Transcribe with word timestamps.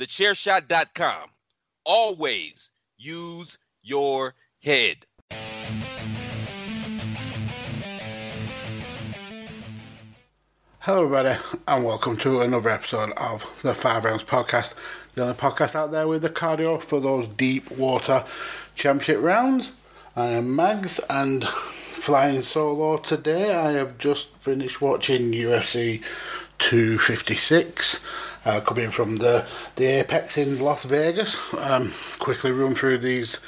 thechairshot.com. 0.00 1.28
Always 1.84 2.70
use 2.96 3.58
your 3.82 4.34
head. 4.62 5.04
Hello, 10.78 11.04
everybody, 11.04 11.38
and 11.68 11.84
welcome 11.84 12.16
to 12.16 12.40
another 12.40 12.70
episode 12.70 13.12
of 13.18 13.44
the 13.62 13.74
Five 13.74 14.04
Rounds 14.04 14.24
Podcast, 14.24 14.72
the 15.14 15.22
only 15.22 15.34
podcast 15.34 15.74
out 15.74 15.92
there 15.92 16.08
with 16.08 16.22
the 16.22 16.30
cardio 16.30 16.80
for 16.80 17.00
those 17.00 17.26
deep 17.26 17.70
water 17.72 18.24
championship 18.74 19.22
rounds. 19.22 19.72
I 20.16 20.28
am 20.28 20.56
Mags, 20.56 20.98
and 21.10 21.46
flying 21.46 22.40
solo 22.40 22.96
today. 22.96 23.54
I 23.54 23.72
have 23.72 23.98
just 23.98 24.28
finished 24.38 24.80
watching 24.80 25.32
UFC 25.32 26.02
256 26.58 28.00
uh, 28.44 28.60
coming 28.60 28.90
from 28.90 29.16
the, 29.16 29.46
the 29.76 29.86
Apex 30.00 30.36
in 30.38 30.60
Las 30.60 30.84
Vegas. 30.84 31.36
Um, 31.58 31.92
quickly 32.18 32.50
run 32.50 32.74
through 32.74 32.98
these 32.98 33.38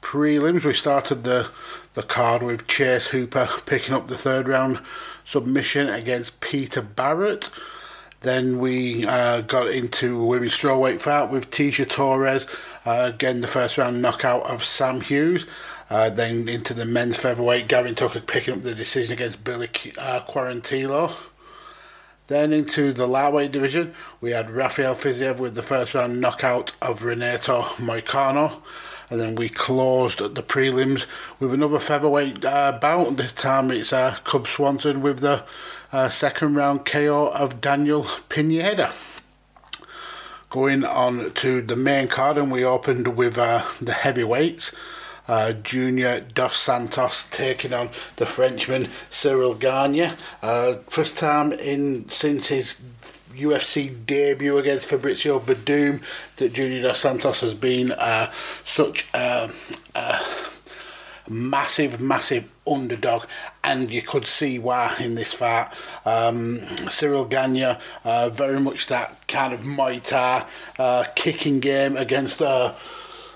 prelims. 0.00 0.64
We 0.64 0.74
started 0.74 1.24
the, 1.24 1.48
the 1.94 2.02
card 2.02 2.42
with 2.42 2.66
Chase 2.66 3.08
Hooper 3.08 3.48
picking 3.66 3.94
up 3.94 4.08
the 4.08 4.18
third 4.18 4.48
round 4.48 4.80
submission 5.24 5.88
against 5.88 6.40
Peter 6.40 6.82
Barrett. 6.82 7.48
Then 8.20 8.58
we 8.58 9.04
uh, 9.04 9.40
got 9.40 9.68
into 9.68 10.24
women's 10.24 10.56
strawweight 10.56 11.00
fight 11.00 11.30
with 11.30 11.50
Tecia 11.50 11.88
Torres, 11.88 12.46
uh, 12.86 13.10
again 13.12 13.40
the 13.40 13.48
first 13.48 13.78
round 13.78 14.00
knockout 14.00 14.44
of 14.44 14.64
Sam 14.64 15.00
Hughes. 15.00 15.46
Uh, 15.90 16.08
then 16.08 16.48
into 16.48 16.72
the 16.72 16.86
men's 16.86 17.18
featherweight, 17.18 17.68
Gavin 17.68 17.94
Tucker 17.94 18.20
picking 18.20 18.54
up 18.54 18.62
the 18.62 18.74
decision 18.74 19.12
against 19.12 19.44
Billy 19.44 19.68
uh, 19.98 20.24
Quarantillo. 20.26 21.14
Then 22.32 22.54
into 22.54 22.94
the 22.94 23.06
lightweight 23.06 23.52
division, 23.52 23.92
we 24.22 24.30
had 24.30 24.50
Rafael 24.50 24.94
Fiziev 24.94 25.36
with 25.36 25.54
the 25.54 25.62
first 25.62 25.92
round 25.92 26.18
knockout 26.18 26.72
of 26.80 27.04
Renato 27.04 27.60
Moicano. 27.76 28.62
And 29.10 29.20
then 29.20 29.34
we 29.34 29.50
closed 29.50 30.22
at 30.22 30.34
the 30.34 30.42
prelims 30.42 31.04
with 31.38 31.52
another 31.52 31.78
featherweight 31.78 32.42
uh, 32.42 32.78
bout. 32.80 33.18
This 33.18 33.34
time 33.34 33.70
it's 33.70 33.92
uh, 33.92 34.16
Cub 34.24 34.48
Swanson 34.48 35.02
with 35.02 35.18
the 35.18 35.44
uh, 35.92 36.08
second 36.08 36.54
round 36.54 36.86
KO 36.86 37.26
of 37.26 37.60
Daniel 37.60 38.06
Pineda. 38.30 38.94
Going 40.48 40.86
on 40.86 41.34
to 41.34 41.60
the 41.60 41.76
main 41.76 42.08
card, 42.08 42.38
and 42.38 42.50
we 42.50 42.64
opened 42.64 43.14
with 43.14 43.36
uh, 43.36 43.62
the 43.78 43.92
heavyweights 43.92 44.72
uh, 45.28 45.52
Junior 45.52 46.20
Dos 46.20 46.56
Santos 46.58 47.26
taking 47.30 47.72
on 47.72 47.90
the 48.16 48.26
Frenchman 48.26 48.88
Cyril 49.10 49.54
Gane. 49.54 50.12
Uh, 50.42 50.74
first 50.88 51.16
time 51.16 51.52
in 51.52 52.08
since 52.08 52.48
his 52.48 52.80
UFC 53.34 54.04
debut 54.06 54.58
against 54.58 54.88
Fabricio 54.88 55.40
Werdum 55.40 56.02
that 56.36 56.52
Junior 56.52 56.82
Dos 56.82 57.00
Santos 57.00 57.40
has 57.40 57.54
been 57.54 57.92
uh, 57.92 58.30
such 58.64 59.08
a, 59.14 59.50
a, 59.94 60.20
massive, 61.28 62.00
massive 62.00 62.50
underdog, 62.66 63.24
and 63.64 63.90
you 63.90 64.02
could 64.02 64.26
see 64.26 64.58
why 64.58 64.94
in 65.00 65.14
this 65.14 65.34
fight. 65.34 65.72
Um, 66.04 66.58
Cyril 66.90 67.24
Gane, 67.24 67.76
uh, 68.04 68.30
very 68.30 68.60
much 68.60 68.86
that 68.88 69.26
kind 69.28 69.54
of 69.54 69.60
Muay 69.60 70.02
Thai 70.02 70.44
uh, 70.78 71.04
kicking 71.14 71.60
game 71.60 71.96
against. 71.96 72.42
Uh, 72.42 72.74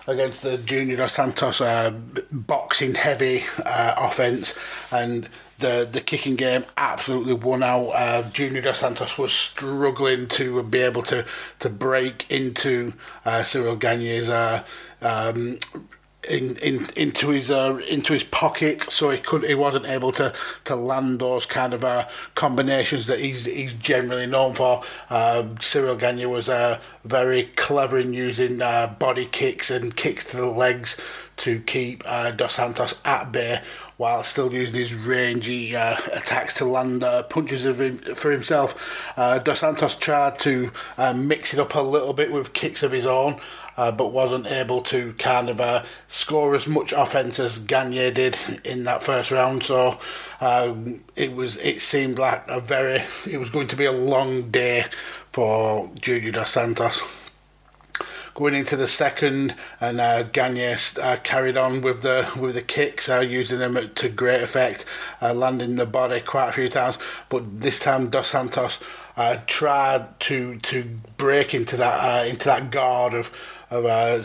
against 0.06 0.42
the 0.42 0.58
Junior 0.58 0.96
Dos 0.96 1.14
Santos 1.14 1.60
uh, 1.60 1.90
boxing 2.30 2.94
heavy 2.94 3.44
uh, 3.64 3.94
offense, 3.96 4.54
and 4.90 5.28
the 5.58 5.88
the 5.90 6.00
kicking 6.00 6.36
game 6.36 6.64
absolutely 6.76 7.34
won 7.34 7.62
out. 7.62 7.88
Uh, 7.88 8.22
Junior 8.30 8.62
Dos 8.62 8.78
Santos 8.78 9.18
was 9.18 9.32
struggling 9.32 10.28
to 10.28 10.62
be 10.62 10.80
able 10.80 11.02
to 11.04 11.24
to 11.60 11.68
break 11.68 12.30
into 12.30 12.92
uh, 13.24 13.42
Cyril 13.42 13.76
Gane's 13.76 14.28
uh, 14.28 14.62
um, 15.02 15.58
in, 16.28 16.56
in 16.56 16.88
into 16.96 17.30
his 17.30 17.50
uh, 17.50 17.80
into 17.88 18.12
his 18.12 18.24
pocket, 18.24 18.82
so 18.82 19.10
he 19.10 19.18
could 19.18 19.44
he 19.44 19.54
wasn't 19.54 19.86
able 19.86 20.12
to, 20.12 20.32
to 20.64 20.76
land 20.76 21.20
those 21.20 21.46
kind 21.46 21.74
of 21.74 21.84
uh, 21.84 22.08
combinations 22.34 23.06
that 23.06 23.20
he's 23.20 23.44
he's 23.44 23.74
generally 23.74 24.26
known 24.26 24.54
for. 24.54 24.82
Uh, 25.10 25.48
Cyril 25.60 25.96
Gane 25.96 26.28
was 26.28 26.48
uh, 26.48 26.80
very 27.04 27.44
clever 27.56 27.98
in 27.98 28.12
using 28.12 28.60
uh, 28.62 28.94
body 28.98 29.26
kicks 29.26 29.70
and 29.70 29.96
kicks 29.96 30.24
to 30.26 30.36
the 30.36 30.46
legs 30.46 30.96
to 31.38 31.60
keep 31.60 32.02
Dos 32.02 32.54
Santos 32.54 32.94
at 33.04 33.30
bay, 33.30 33.60
while 33.98 34.24
still 34.24 34.50
using 34.52 34.74
his 34.74 34.94
rangy 34.94 35.74
attacks 35.74 36.54
to 36.54 36.64
land 36.64 37.04
punches 37.28 37.66
him, 37.66 37.98
for 38.14 38.30
himself. 38.30 38.74
Dos 39.16 39.60
Santos 39.60 39.98
tried 39.98 40.38
to 40.38 40.70
mix 41.14 41.52
it 41.52 41.60
up 41.60 41.74
a 41.74 41.80
little 41.80 42.14
bit 42.14 42.32
with 42.32 42.54
kicks 42.54 42.82
of 42.82 42.90
his 42.90 43.04
own 43.04 43.38
uh, 43.76 43.92
but 43.92 44.12
wasn't 44.12 44.46
able 44.46 44.82
to 44.82 45.12
kind 45.14 45.48
of 45.48 45.60
uh, 45.60 45.84
score 46.08 46.54
as 46.54 46.66
much 46.66 46.92
offense 46.92 47.38
as 47.38 47.58
Gane 47.58 47.90
did 48.14 48.38
in 48.64 48.84
that 48.84 49.02
first 49.02 49.30
round. 49.30 49.62
So 49.62 49.98
um, 50.40 51.04
it 51.14 51.32
was 51.32 51.56
it 51.58 51.80
seemed 51.80 52.18
like 52.18 52.44
a 52.48 52.60
very 52.60 53.02
it 53.28 53.38
was 53.38 53.50
going 53.50 53.68
to 53.68 53.76
be 53.76 53.84
a 53.84 53.92
long 53.92 54.50
day 54.50 54.84
for 55.32 55.90
Junior 56.00 56.32
dos 56.32 56.50
Santos. 56.50 57.02
Going 58.34 58.54
into 58.54 58.76
the 58.76 58.86
second, 58.86 59.54
and 59.80 59.98
uh, 59.98 60.24
Gane 60.24 60.76
uh, 61.00 61.16
carried 61.24 61.56
on 61.56 61.80
with 61.80 62.02
the 62.02 62.30
with 62.38 62.54
the 62.54 62.60
kicks, 62.60 63.08
uh, 63.08 63.20
using 63.20 63.58
them 63.58 63.78
to 63.94 64.08
great 64.10 64.42
effect, 64.42 64.84
uh, 65.22 65.32
landing 65.32 65.76
the 65.76 65.86
body 65.86 66.20
quite 66.20 66.50
a 66.50 66.52
few 66.52 66.68
times. 66.68 66.98
But 67.30 67.62
this 67.62 67.78
time, 67.78 68.10
Dos 68.10 68.28
Santos 68.28 68.78
uh, 69.16 69.38
tried 69.46 70.20
to 70.20 70.58
to 70.58 70.84
break 71.16 71.54
into 71.54 71.78
that 71.78 71.94
uh, 71.98 72.26
into 72.26 72.44
that 72.44 72.70
guard 72.70 73.14
of 73.14 73.30
of, 73.70 73.84
uh, 73.84 74.22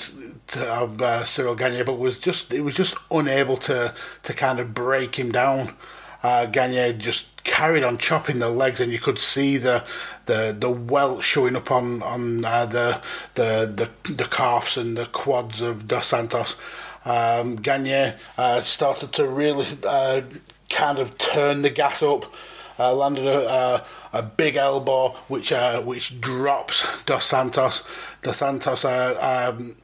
of 0.68 1.02
uh, 1.02 1.26
Cyril 1.26 1.56
Gane, 1.56 1.84
but 1.86 1.98
was 1.98 2.20
just 2.20 2.54
it 2.54 2.62
was 2.62 2.76
just 2.76 2.96
unable 3.10 3.58
to 3.58 3.94
to 4.24 4.34
kind 4.34 4.60
of 4.60 4.74
break 4.74 5.18
him 5.18 5.32
down. 5.32 5.76
Uh, 6.24 6.46
Gane 6.46 7.00
just 7.00 7.44
carried 7.44 7.84
on 7.84 7.98
chopping 7.98 8.40
the 8.40 8.50
legs, 8.50 8.80
and 8.80 8.92
you 8.92 9.00
could 9.00 9.18
see 9.18 9.58
the 9.58 9.84
the 10.26 10.56
the 10.58 10.70
welt 10.70 11.24
showing 11.24 11.56
up 11.56 11.72
on 11.72 12.04
on 12.04 12.46
uh, 12.46 12.66
the, 12.66 13.02
the 13.36 13.90
the 14.06 14.14
the 14.14 14.26
calves 14.26 14.78
and 14.78 14.98
the 14.98 15.08
quads 15.08 15.62
of 15.62 15.88
Dos 15.88 16.08
Santos. 16.08 16.56
Um, 17.04 17.56
Gane 17.56 18.14
uh, 18.38 18.62
started 18.62 19.12
to 19.14 19.28
really 19.28 19.66
uh, 19.88 20.22
kind 20.70 21.00
of 21.00 21.18
turn 21.18 21.64
the 21.64 21.72
gas 21.72 22.04
up, 22.04 22.32
uh, 22.78 22.94
landed 22.94 23.26
a, 23.26 23.84
a, 24.14 24.24
big 24.24 24.56
elbow 24.56 25.10
which 25.28 25.52
uh, 25.52 25.82
which 25.82 26.20
drops 26.22 26.88
Dos 27.06 27.26
Santos. 27.26 27.84
Dos 28.24 28.38
Santos 28.38 28.86
uh, 28.86 29.54
um, 29.58 29.76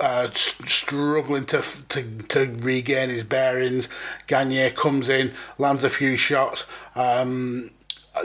uh, 0.00 0.30
struggling 0.32 1.46
to, 1.46 1.62
to 1.88 2.02
to 2.28 2.46
regain 2.60 3.08
his 3.10 3.22
bearings. 3.22 3.88
Gane 4.26 4.72
comes 4.74 5.08
in, 5.08 5.32
lands 5.58 5.84
a 5.84 5.90
few 5.90 6.16
shots. 6.16 6.64
Um, 6.94 7.70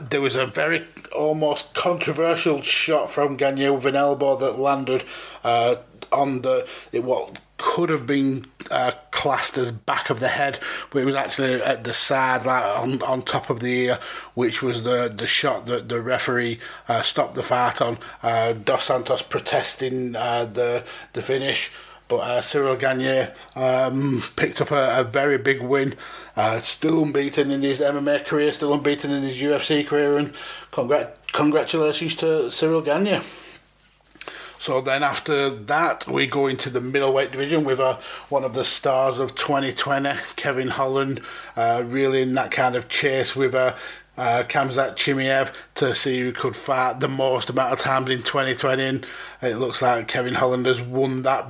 there 0.01 0.21
was 0.21 0.35
a 0.35 0.47
very 0.47 0.85
almost 1.15 1.73
controversial 1.73 2.61
shot 2.61 3.09
from 3.11 3.37
Gane 3.37 3.73
with 3.73 3.85
an 3.85 3.95
elbow 3.95 4.35
that 4.37 4.59
landed 4.59 5.03
uh, 5.43 5.75
on 6.11 6.41
the 6.41 6.67
what 6.91 7.39
could 7.75 7.89
have 7.89 8.07
been 8.07 8.47
uh, 8.71 8.93
classed 9.11 9.57
as 9.57 9.69
back 9.69 10.09
of 10.09 10.21
the 10.21 10.29
head, 10.29 10.57
but 10.89 11.01
it 11.01 11.05
was 11.05 11.13
actually 11.13 11.61
at 11.61 11.83
the 11.83 11.93
side, 11.93 12.45
like 12.45 12.63
on, 12.63 13.01
on 13.01 13.21
top 13.21 13.49
of 13.49 13.59
the 13.59 13.87
ear, 13.87 13.99
which 14.33 14.63
was 14.63 14.83
the, 14.83 15.13
the 15.13 15.27
shot 15.27 15.65
that 15.65 15.89
the 15.89 16.01
referee 16.01 16.57
uh, 16.87 17.01
stopped 17.01 17.35
the 17.35 17.43
fight 17.43 17.81
on. 17.81 17.97
Uh, 18.23 18.53
Dos 18.53 18.85
Santos 18.85 19.21
protesting 19.23 20.15
uh, 20.15 20.45
the 20.45 20.85
the 21.11 21.21
finish. 21.21 21.69
But 22.07 22.19
uh, 22.19 22.41
Cyril 22.41 22.77
Gane 22.77 23.27
um, 23.57 24.23
picked 24.37 24.61
up 24.61 24.71
a, 24.71 25.01
a, 25.01 25.03
very 25.03 25.37
big 25.37 25.61
win. 25.61 25.95
Uh, 26.37 26.61
still 26.61 27.03
unbeaten 27.03 27.51
in 27.51 27.61
his 27.61 27.81
MMA 27.81 28.23
career, 28.23 28.53
still 28.53 28.73
unbeaten 28.73 29.11
in 29.11 29.23
his 29.23 29.41
UFC 29.41 29.85
career, 29.85 30.17
and 30.17 30.33
congrat- 30.71 31.15
congratulations 31.33 32.15
to 32.15 32.49
Cyril 32.49 32.81
Gane. 32.81 33.21
So 34.65 34.81
then 34.81 35.03
after 35.03 35.51
that, 35.51 36.07
we 36.07 36.25
go 36.25 36.47
into 36.47 36.71
the 36.71 36.81
middleweight 36.81 37.31
division 37.31 37.65
with 37.65 37.79
uh, 37.79 37.99
one 38.29 38.43
of 38.43 38.55
the 38.55 38.65
stars 38.65 39.19
of 39.19 39.35
2020, 39.35 40.09
Kevin 40.37 40.69
Holland, 40.69 41.21
uh, 41.55 41.83
really 41.85 42.23
in 42.23 42.33
that 42.33 42.49
kind 42.49 42.75
of 42.75 42.89
chase 42.89 43.35
with 43.35 43.53
uh, 43.53 43.75
uh, 44.17 44.41
Khamzat 44.47 44.95
Chimaev 44.95 45.53
to 45.75 45.93
see 45.93 46.19
who 46.19 46.31
could 46.31 46.55
fight 46.55 46.99
the 46.99 47.07
most 47.07 47.51
amount 47.51 47.73
of 47.73 47.79
times 47.79 48.09
in 48.09 48.23
2020. 48.23 48.81
And 48.81 49.05
it 49.43 49.57
looks 49.57 49.83
like 49.83 50.07
Kevin 50.07 50.33
Holland 50.33 50.65
has 50.65 50.81
won 50.81 51.21
that 51.21 51.45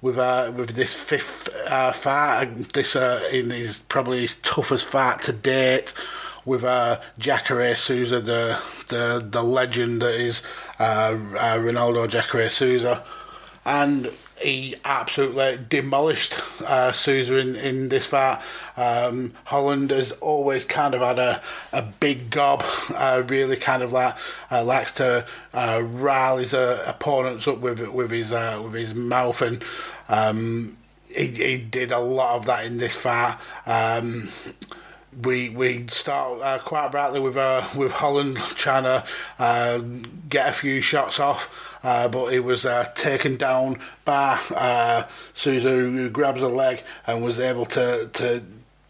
with 0.00 0.16
uh, 0.16 0.52
with 0.56 0.76
this 0.76 0.94
fifth 0.94 1.48
uh, 1.66 1.90
fight. 1.90 2.74
This 2.74 2.94
uh, 2.94 3.28
in 3.32 3.50
his 3.50 3.80
probably 3.80 4.20
his 4.20 4.36
toughest 4.36 4.86
fight 4.86 5.20
to 5.22 5.32
date 5.32 5.94
with 6.44 6.64
uh, 6.64 7.00
Jacare 7.18 7.76
Souza, 7.76 8.20
the 8.20 8.58
the 8.88 9.26
the 9.28 9.42
legend 9.42 10.02
that 10.02 10.14
is 10.14 10.42
uh, 10.78 11.16
uh, 11.38 11.56
Ronaldo 11.58 12.08
Jacare 12.08 12.50
Souza, 12.50 13.04
and 13.64 14.10
he 14.42 14.74
absolutely 14.84 15.58
demolished 15.68 16.36
uh, 16.66 16.92
Souza 16.92 17.36
in, 17.36 17.54
in 17.56 17.88
this 17.88 18.06
fight. 18.06 18.40
Um, 18.76 19.34
Holland 19.44 19.90
has 19.90 20.12
always 20.12 20.64
kind 20.64 20.94
of 20.94 21.00
had 21.00 21.18
a, 21.18 21.40
a 21.72 21.82
big 21.82 22.30
gob, 22.30 22.64
uh, 22.94 23.22
really 23.26 23.56
kind 23.56 23.82
of 23.82 23.92
like 23.92 24.16
uh, 24.50 24.64
likes 24.64 24.92
to 24.92 25.26
uh, 25.54 25.82
rile 25.84 26.38
his 26.38 26.54
uh, 26.54 26.82
opponents 26.86 27.46
up 27.46 27.58
with 27.58 27.80
with 27.88 28.10
his 28.10 28.32
uh, 28.32 28.60
with 28.62 28.74
his 28.74 28.94
mouth, 28.94 29.40
and 29.42 29.62
um, 30.08 30.76
he, 31.08 31.26
he 31.28 31.58
did 31.58 31.92
a 31.92 32.00
lot 32.00 32.36
of 32.36 32.46
that 32.46 32.66
in 32.66 32.78
this 32.78 32.96
fight. 32.96 33.38
Um, 33.66 34.30
we 35.20 35.50
we 35.50 35.86
start 35.88 36.40
uh, 36.40 36.58
quite 36.58 36.90
brightly 36.90 37.20
with 37.20 37.36
uh, 37.36 37.66
with 37.76 37.92
Holland 37.92 38.36
trying 38.36 38.84
to 38.84 39.04
uh, 39.38 39.78
get 40.28 40.48
a 40.48 40.52
few 40.52 40.80
shots 40.80 41.20
off, 41.20 41.48
uh, 41.82 42.08
but 42.08 42.32
he 42.32 42.40
was 42.40 42.64
uh, 42.64 42.84
taken 42.94 43.36
down 43.36 43.78
by 44.04 44.40
uh, 44.54 45.04
Souza, 45.34 45.70
who 45.70 46.08
grabs 46.08 46.40
a 46.40 46.48
leg 46.48 46.82
and 47.06 47.22
was 47.22 47.38
able 47.38 47.66
to 47.66 48.08
to 48.14 48.42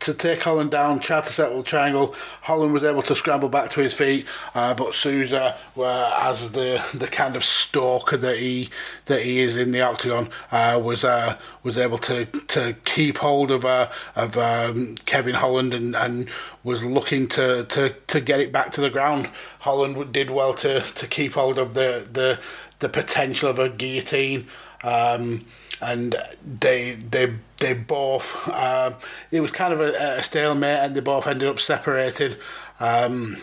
to 0.03 0.15
take 0.15 0.43
Holland 0.43 0.71
down, 0.71 1.01
tried 1.01 1.25
to 1.25 1.33
settle 1.33 1.63
triangle. 1.63 2.15
Holland 2.43 2.73
was 2.73 2.85
able 2.85 3.03
to 3.03 3.15
scramble 3.15 3.49
back 3.49 3.71
to 3.71 3.81
his 3.81 3.95
feet, 3.95 4.27
uh, 4.55 4.75
but 4.75 4.95
Souza, 4.95 5.57
as 5.77 6.53
the 6.53 6.85
the 6.95 7.09
kind 7.09 7.37
of 7.37 7.45
stalker 7.45 8.17
that 8.17 8.37
he 8.39 8.69
that 9.07 9.23
he 9.23 9.41
is 9.41 9.57
in 9.57 9.73
the 9.73 9.81
octagon, 9.81 10.29
uh, 10.51 10.81
was 10.83 11.05
uh, 11.05 11.39
was 11.63 11.79
able 11.79 11.99
to, 11.99 12.27
to 12.49 12.77
keep 12.85 13.19
hold 13.19 13.51
of 13.51 13.65
uh, 13.65 13.89
of 14.17 14.37
um, 14.37 14.97
Kevin 15.07 15.35
Holland 15.35 15.75
and, 15.75 15.95
and 15.97 16.29
was 16.65 16.85
looking 16.85 17.29
to, 17.29 17.65
to, 17.65 17.95
to 18.07 18.21
get 18.21 18.41
it 18.41 18.53
back 18.53 18.73
to 18.73 18.81
the 18.81 18.91
ground. 18.91 19.29
Holland 19.61 20.13
did 20.13 20.31
well 20.31 20.55
to, 20.55 20.81
to 20.81 21.07
keep 21.07 21.33
hold 21.33 21.59
of 21.59 21.75
the, 21.75 22.07
the 22.13 22.41
the 22.81 22.89
potential 22.89 23.49
of 23.49 23.59
a 23.59 23.69
guillotine. 23.69 24.47
Um, 24.83 25.47
and 25.83 26.17
they 26.61 26.93
they 26.93 27.35
they 27.59 27.75
both 27.75 28.49
um, 28.49 28.95
it 29.31 29.41
was 29.41 29.51
kind 29.51 29.73
of 29.73 29.81
a, 29.81 30.19
a, 30.19 30.23
stalemate, 30.23 30.79
and 30.79 30.95
they 30.95 31.01
both 31.01 31.27
ended 31.27 31.49
up 31.49 31.61
separated. 31.61 32.39
Um, 32.81 33.39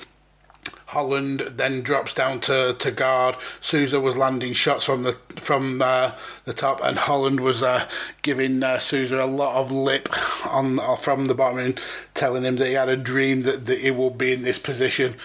Holland 0.88 1.42
then 1.52 1.84
drops 1.84 2.16
down 2.16 2.40
to, 2.42 2.76
to 2.80 2.90
guard. 2.90 3.36
Souza 3.62 4.00
was 4.00 4.18
landing 4.18 4.54
shots 4.54 4.86
from 4.86 5.04
the 5.04 5.14
from 5.36 5.84
uh, 5.84 6.14
the 6.46 6.54
top, 6.54 6.82
and 6.84 6.98
Holland 6.98 7.42
was 7.42 7.62
uh, 7.62 7.88
giving 8.24 8.64
uh, 8.64 8.80
Souza 8.80 9.24
a 9.24 9.26
lot 9.26 9.56
of 9.58 9.72
lip 9.72 10.10
on 10.48 10.80
from 10.98 11.26
the 11.26 11.36
bottom 11.36 11.60
and 11.60 11.82
telling 12.16 12.44
him 12.44 12.56
that 12.56 12.68
he 12.68 12.74
had 12.74 12.90
a 12.90 12.98
dream 12.98 13.44
that, 13.44 13.68
that 13.68 13.80
he 13.80 13.92
would 13.92 14.18
be 14.18 14.34
in 14.34 14.42
this 14.42 14.58
position. 14.58 15.16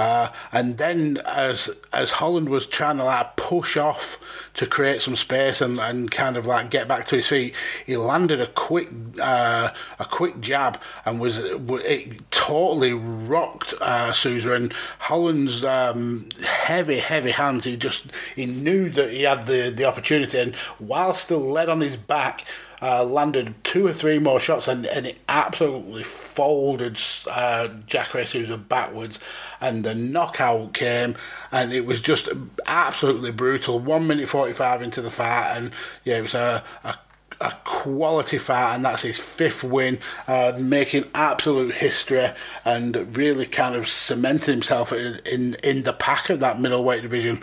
Uh, 0.00 0.32
and 0.50 0.78
then 0.78 1.20
as 1.26 1.68
as 1.92 2.12
Holland 2.12 2.48
was 2.48 2.64
trying 2.64 2.96
to 2.96 3.04
like 3.04 3.36
push 3.36 3.76
off 3.76 4.18
to 4.54 4.66
create 4.66 5.02
some 5.02 5.14
space 5.14 5.60
and, 5.60 5.78
and 5.78 6.10
kind 6.10 6.38
of 6.38 6.46
like 6.46 6.70
get 6.70 6.88
back 6.88 7.06
to 7.08 7.16
his 7.16 7.28
feet, 7.28 7.54
he 7.84 7.98
landed 7.98 8.40
a 8.40 8.46
quick 8.46 8.88
uh, 9.20 9.68
a 9.98 10.04
quick 10.06 10.40
jab 10.40 10.80
and 11.04 11.20
was 11.20 11.38
it 11.38 12.30
totally 12.30 12.94
rocked 12.94 13.74
uh, 13.82 14.14
and 14.24 14.72
Holland's 15.00 15.62
um, 15.64 16.30
heavy 16.46 16.98
heavy 16.98 17.32
hands. 17.32 17.64
He 17.64 17.76
just 17.76 18.06
he 18.34 18.46
knew 18.46 18.88
that 18.88 19.10
he 19.10 19.24
had 19.24 19.46
the 19.46 19.68
the 19.68 19.84
opportunity 19.84 20.38
and 20.38 20.54
while 20.78 21.14
still 21.14 21.40
led 21.40 21.68
on 21.68 21.82
his 21.82 21.96
back 21.96 22.46
uh, 22.82 23.04
landed 23.04 23.54
two 23.64 23.86
or 23.86 23.92
three 23.92 24.18
more 24.18 24.40
shots 24.40 24.66
and, 24.68 24.86
and 24.86 25.06
it 25.06 25.18
absolutely 25.28 26.02
folded 26.02 26.98
uh, 27.28 27.68
Jacare 27.86 28.26
Souza 28.26 28.56
backwards. 28.56 29.18
And 29.60 29.84
the 29.84 29.94
knockout 29.94 30.72
came, 30.72 31.16
and 31.52 31.72
it 31.72 31.84
was 31.84 32.00
just 32.00 32.28
absolutely 32.66 33.30
brutal. 33.30 33.78
One 33.78 34.06
minute 34.06 34.28
45 34.28 34.80
into 34.80 35.02
the 35.02 35.10
fight, 35.10 35.52
and 35.54 35.70
yeah, 36.04 36.18
it 36.18 36.22
was 36.22 36.34
a, 36.34 36.64
a 36.82 36.94
a 37.40 37.54
quality 37.64 38.38
fight, 38.38 38.74
and 38.74 38.84
that's 38.84 39.02
his 39.02 39.18
fifth 39.18 39.64
win, 39.64 39.98
uh, 40.28 40.52
making 40.58 41.04
absolute 41.14 41.72
history 41.72 42.28
and 42.64 43.16
really 43.16 43.46
kind 43.46 43.74
of 43.74 43.88
cementing 43.88 44.52
himself 44.52 44.92
in 44.92 45.20
in, 45.24 45.54
in 45.62 45.82
the 45.84 45.92
pack 45.92 46.30
of 46.30 46.40
that 46.40 46.60
middleweight 46.60 47.02
division. 47.02 47.42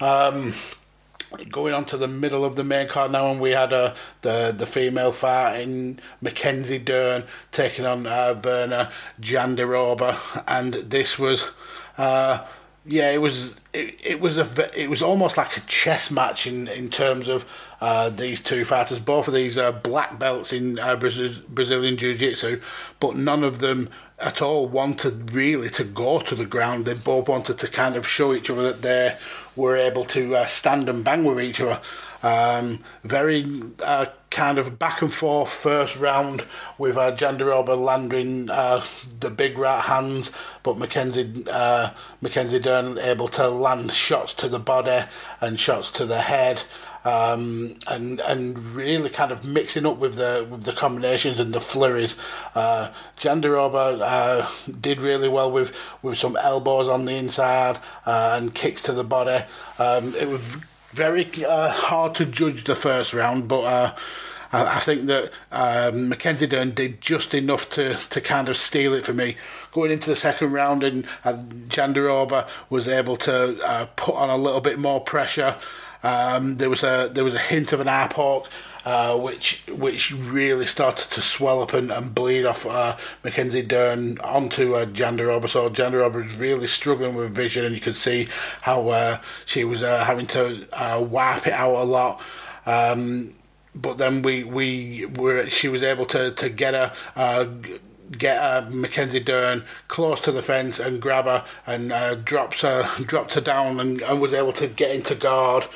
Um, 0.00 0.54
going 1.50 1.74
on 1.74 1.84
to 1.86 1.96
the 1.96 2.08
middle 2.08 2.44
of 2.44 2.56
the 2.56 2.64
main 2.64 2.88
card 2.88 3.12
now, 3.12 3.30
and 3.30 3.40
we 3.40 3.50
had 3.50 3.72
uh, 3.72 3.94
the 4.22 4.54
the 4.56 4.66
female 4.66 5.12
fighting 5.12 5.98
Mackenzie 6.20 6.78
Dern 6.78 7.24
taking 7.52 7.86
on 7.86 8.06
uh, 8.06 8.34
Virna 8.40 8.90
Jandiroba, 9.20 10.44
and 10.46 10.74
this 10.74 11.18
was. 11.18 11.50
Uh, 11.96 12.46
yeah, 12.86 13.10
it 13.10 13.20
was 13.20 13.60
it, 13.74 14.00
it 14.04 14.20
was 14.20 14.38
a 14.38 14.80
it 14.80 14.88
was 14.88 15.02
almost 15.02 15.36
like 15.36 15.56
a 15.56 15.60
chess 15.60 16.10
match 16.10 16.46
in 16.46 16.68
in 16.68 16.88
terms 16.88 17.28
of 17.28 17.44
uh, 17.82 18.08
these 18.08 18.40
two 18.40 18.64
fighters. 18.64 18.98
Both 18.98 19.28
of 19.28 19.34
these 19.34 19.58
are 19.58 19.72
black 19.72 20.18
belts 20.18 20.52
in 20.52 20.78
uh, 20.78 20.96
Brazil, 20.96 21.32
Brazilian 21.48 21.98
Jiu 21.98 22.16
Jitsu, 22.16 22.60
but 22.98 23.16
none 23.16 23.44
of 23.44 23.58
them 23.58 23.90
at 24.18 24.42
all 24.42 24.66
wanted 24.66 25.32
really 25.32 25.68
to 25.70 25.84
go 25.84 26.20
to 26.20 26.34
the 26.34 26.46
ground. 26.46 26.86
They 26.86 26.94
both 26.94 27.28
wanted 27.28 27.58
to 27.58 27.68
kind 27.68 27.94
of 27.94 28.08
show 28.08 28.32
each 28.32 28.50
other 28.50 28.72
that 28.72 28.82
they 28.82 29.16
were 29.58 29.76
able 29.76 30.04
to 30.04 30.36
uh, 30.36 30.46
stand 30.46 30.88
and 30.88 31.04
bang 31.04 31.24
with 31.24 31.40
each 31.40 31.60
other. 31.60 31.80
Um, 32.22 32.82
very 33.04 33.62
uh, 33.80 34.06
kind 34.30 34.58
of 34.58 34.78
back 34.78 35.02
and 35.02 35.12
forth 35.12 35.50
first 35.50 35.96
round 35.96 36.44
with 36.76 36.96
uh, 36.96 37.14
Jandiroba 37.14 37.76
landing 37.76 38.50
uh, 38.50 38.84
the 39.20 39.30
big 39.30 39.58
right 39.58 39.82
hands, 39.82 40.30
but 40.62 40.78
Mackenzie 40.78 41.44
uh, 41.50 41.90
Mackenzie 42.20 42.58
Dern 42.58 42.98
able 42.98 43.28
to 43.28 43.48
land 43.48 43.92
shots 43.92 44.34
to 44.34 44.48
the 44.48 44.58
body 44.58 45.06
and 45.40 45.60
shots 45.60 45.90
to 45.92 46.06
the 46.06 46.22
head 46.22 46.62
um, 47.04 47.76
and 47.86 48.20
and 48.20 48.58
really 48.74 49.10
kind 49.10 49.32
of 49.32 49.44
mixing 49.44 49.86
up 49.86 49.98
with 49.98 50.14
the 50.14 50.46
with 50.50 50.64
the 50.64 50.72
combinations 50.72 51.38
and 51.38 51.52
the 51.52 51.60
flurries. 51.60 52.16
Uh, 52.54 52.90
Jandiroba 53.18 54.00
uh, 54.02 54.50
did 54.80 55.00
really 55.00 55.28
well 55.28 55.50
with, 55.50 55.74
with 56.02 56.18
some 56.18 56.36
elbows 56.36 56.88
on 56.88 57.04
the 57.04 57.14
inside 57.14 57.78
uh, 58.06 58.36
and 58.40 58.54
kicks 58.54 58.82
to 58.84 58.92
the 58.92 59.04
body. 59.04 59.44
Um, 59.78 60.14
it 60.14 60.28
was 60.28 60.40
very 60.92 61.28
uh, 61.44 61.70
hard 61.70 62.14
to 62.16 62.24
judge 62.24 62.64
the 62.64 62.76
first 62.76 63.12
round, 63.12 63.48
but. 63.48 63.60
Uh, 63.62 63.94
I, 64.50 64.80
think 64.80 65.02
that 65.08 65.30
um, 65.52 66.08
Mackenzie 66.08 66.46
Dern 66.46 66.70
did 66.70 67.02
just 67.02 67.34
enough 67.34 67.68
to, 67.70 67.98
to 68.08 68.20
kind 68.22 68.48
of 68.48 68.56
steal 68.56 68.94
it 68.94 69.04
for 69.04 69.12
me. 69.12 69.36
Going 69.72 69.90
into 69.90 70.08
the 70.08 70.16
second 70.16 70.52
round, 70.52 70.82
and 70.82 71.06
uh, 71.22 71.42
Jandiroba 71.68 72.48
was 72.70 72.88
able 72.88 73.18
to 73.18 73.62
uh, 73.62 73.86
put 73.96 74.14
on 74.14 74.30
a 74.30 74.38
little 74.38 74.62
bit 74.62 74.78
more 74.78 75.02
pressure. 75.02 75.56
Um, 76.02 76.56
there 76.56 76.70
was 76.70 76.82
a 76.82 77.10
there 77.12 77.24
was 77.24 77.34
a 77.34 77.38
hint 77.38 77.72
of 77.72 77.80
an 77.80 77.88
eye 77.88 78.08
uh, 78.84 79.18
which 79.18 79.62
which 79.68 80.12
really 80.12 80.64
started 80.64 81.10
to 81.10 81.20
swell 81.20 81.60
up 81.62 81.74
and, 81.74 81.90
and 81.90 82.14
bleed 82.14 82.46
off 82.46 82.64
uh, 82.64 82.96
Mackenzie 83.22 83.62
Dern 83.62 84.18
onto 84.20 84.74
uh, 84.74 84.86
Jandiroba. 84.86 85.48
So 85.48 85.68
Jandiroba 85.68 86.24
was 86.24 86.36
really 86.36 86.66
struggling 86.66 87.14
with 87.14 87.34
vision, 87.34 87.66
and 87.66 87.74
you 87.74 87.80
could 87.80 87.96
see 87.96 88.28
how 88.62 88.88
uh, 88.88 89.18
she 89.44 89.64
was 89.64 89.82
uh, 89.82 90.04
having 90.04 90.26
to 90.28 90.66
uh, 90.72 91.02
wipe 91.02 91.46
it 91.46 91.52
out 91.52 91.74
a 91.74 91.84
lot. 91.84 92.22
Um, 92.64 93.34
but 93.74 93.98
then 93.98 94.22
we 94.22 94.44
we 94.44 95.04
were 95.04 95.50
she 95.50 95.68
was 95.68 95.82
able 95.82 96.06
to 96.06 96.30
to 96.32 96.48
get 96.48 96.74
her. 96.74 96.92
Get 98.10 98.38
uh, 98.38 98.66
Mackenzie 98.70 99.20
Dern 99.20 99.64
close 99.88 100.20
to 100.22 100.32
the 100.32 100.42
fence 100.42 100.78
and 100.78 101.00
grab 101.00 101.26
her 101.26 101.44
and 101.66 101.92
uh, 101.92 102.14
drops 102.14 102.62
her 102.62 102.88
dropped 103.04 103.34
her 103.34 103.40
down 103.40 103.80
and, 103.80 104.00
and 104.02 104.20
was 104.20 104.32
able 104.32 104.52
to 104.54 104.66
get 104.66 104.94
into 104.94 105.14
guard. 105.14 105.66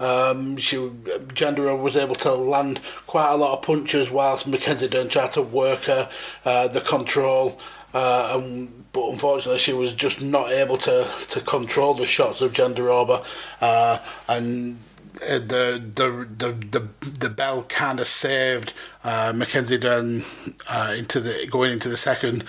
Um, 0.00 0.56
she 0.56 0.76
Jandiroba 0.76 1.80
was 1.80 1.96
able 1.96 2.14
to 2.16 2.32
land 2.32 2.80
quite 3.06 3.32
a 3.32 3.36
lot 3.36 3.58
of 3.58 3.62
punches 3.62 4.10
whilst 4.10 4.46
Mackenzie 4.46 4.88
Dern 4.88 5.08
tried 5.08 5.32
to 5.32 5.42
work 5.42 5.82
her 5.82 6.08
uh, 6.44 6.68
the 6.68 6.80
control. 6.80 7.58
Uh, 7.94 8.38
and, 8.38 8.84
but 8.92 9.10
unfortunately, 9.10 9.58
she 9.58 9.72
was 9.72 9.94
just 9.94 10.20
not 10.20 10.52
able 10.52 10.76
to, 10.78 11.08
to 11.30 11.40
control 11.40 11.94
the 11.94 12.06
shots 12.06 12.40
of 12.40 12.52
Jandiroba, 12.52 13.24
uh, 13.60 13.98
and 14.28 14.78
uh, 15.22 15.38
the 15.38 15.82
the 15.94 16.28
the 16.36 16.52
the, 16.52 16.88
the 17.20 17.28
bell 17.28 17.64
kind 17.64 18.00
of 18.00 18.08
saved 18.08 18.72
uh, 19.04 19.32
Mackenzie 19.34 19.78
Dern 19.78 20.24
uh, 20.68 20.94
into 20.96 21.20
the 21.20 21.46
going 21.46 21.72
into 21.72 21.88
the 21.88 21.96
second, 21.96 22.44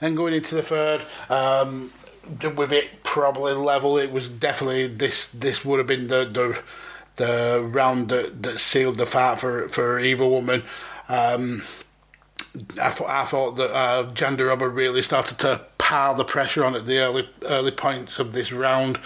and 0.00 0.16
going 0.16 0.34
into 0.34 0.54
the 0.54 0.62
third. 0.62 1.02
Um, 1.28 1.92
with 2.56 2.72
it 2.72 3.02
probably 3.02 3.52
level, 3.52 3.98
it 3.98 4.12
was 4.12 4.28
definitely 4.28 4.86
this. 4.86 5.28
This 5.28 5.64
would 5.64 5.78
have 5.78 5.86
been 5.86 6.08
the 6.08 6.24
the 6.24 6.62
the 7.16 7.62
round 7.62 8.08
that, 8.08 8.42
that 8.42 8.60
sealed 8.60 8.96
the 8.96 9.06
fight 9.06 9.38
for 9.38 9.68
for 9.68 9.98
either 9.98 10.26
woman. 10.26 10.62
Um, 11.08 11.62
I 12.80 12.90
thought 12.90 13.08
I 13.08 13.24
thought 13.24 13.52
that 13.56 13.74
uh, 13.74 14.12
Jandiroba 14.12 14.72
really 14.72 15.02
started 15.02 15.38
to 15.38 15.66
pile 15.78 16.14
the 16.14 16.24
pressure 16.24 16.64
on 16.64 16.74
at 16.74 16.86
the 16.86 16.98
early 16.98 17.28
early 17.44 17.70
points 17.70 18.18
of 18.18 18.32
this 18.32 18.52
round. 18.52 18.98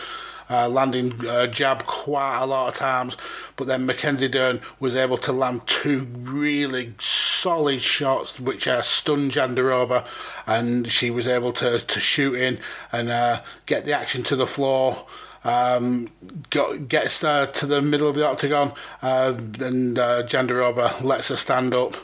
Uh, 0.48 0.68
landing 0.68 1.26
uh, 1.26 1.46
jab 1.48 1.84
quite 1.86 2.38
a 2.40 2.46
lot 2.46 2.68
of 2.68 2.76
times, 2.76 3.16
but 3.56 3.66
then 3.66 3.84
Mackenzie 3.84 4.28
Dern 4.28 4.60
was 4.78 4.94
able 4.94 5.18
to 5.18 5.32
land 5.32 5.66
two 5.66 6.06
really 6.20 6.94
solid 7.00 7.82
shots 7.82 8.38
which 8.38 8.68
uh, 8.68 8.80
stunned 8.82 9.32
Jandiroba, 9.32 10.06
and 10.46 10.90
she 10.90 11.10
was 11.10 11.26
able 11.26 11.52
to, 11.54 11.80
to 11.80 12.00
shoot 12.00 12.34
in 12.34 12.60
and 12.92 13.08
uh, 13.08 13.42
get 13.66 13.84
the 13.84 13.92
action 13.92 14.22
to 14.22 14.36
the 14.36 14.46
floor 14.46 15.06
um, 15.46 16.08
got, 16.50 16.88
gets 16.88 17.22
uh, 17.22 17.46
to 17.46 17.66
the 17.66 17.80
middle 17.80 18.08
of 18.08 18.16
the 18.16 18.26
octagon, 18.26 18.72
uh, 19.00 19.34
and 19.60 19.98
uh, 19.98 20.24
Jandiroba 20.24 21.00
lets 21.02 21.28
her 21.28 21.36
stand 21.36 21.72
up. 21.72 21.96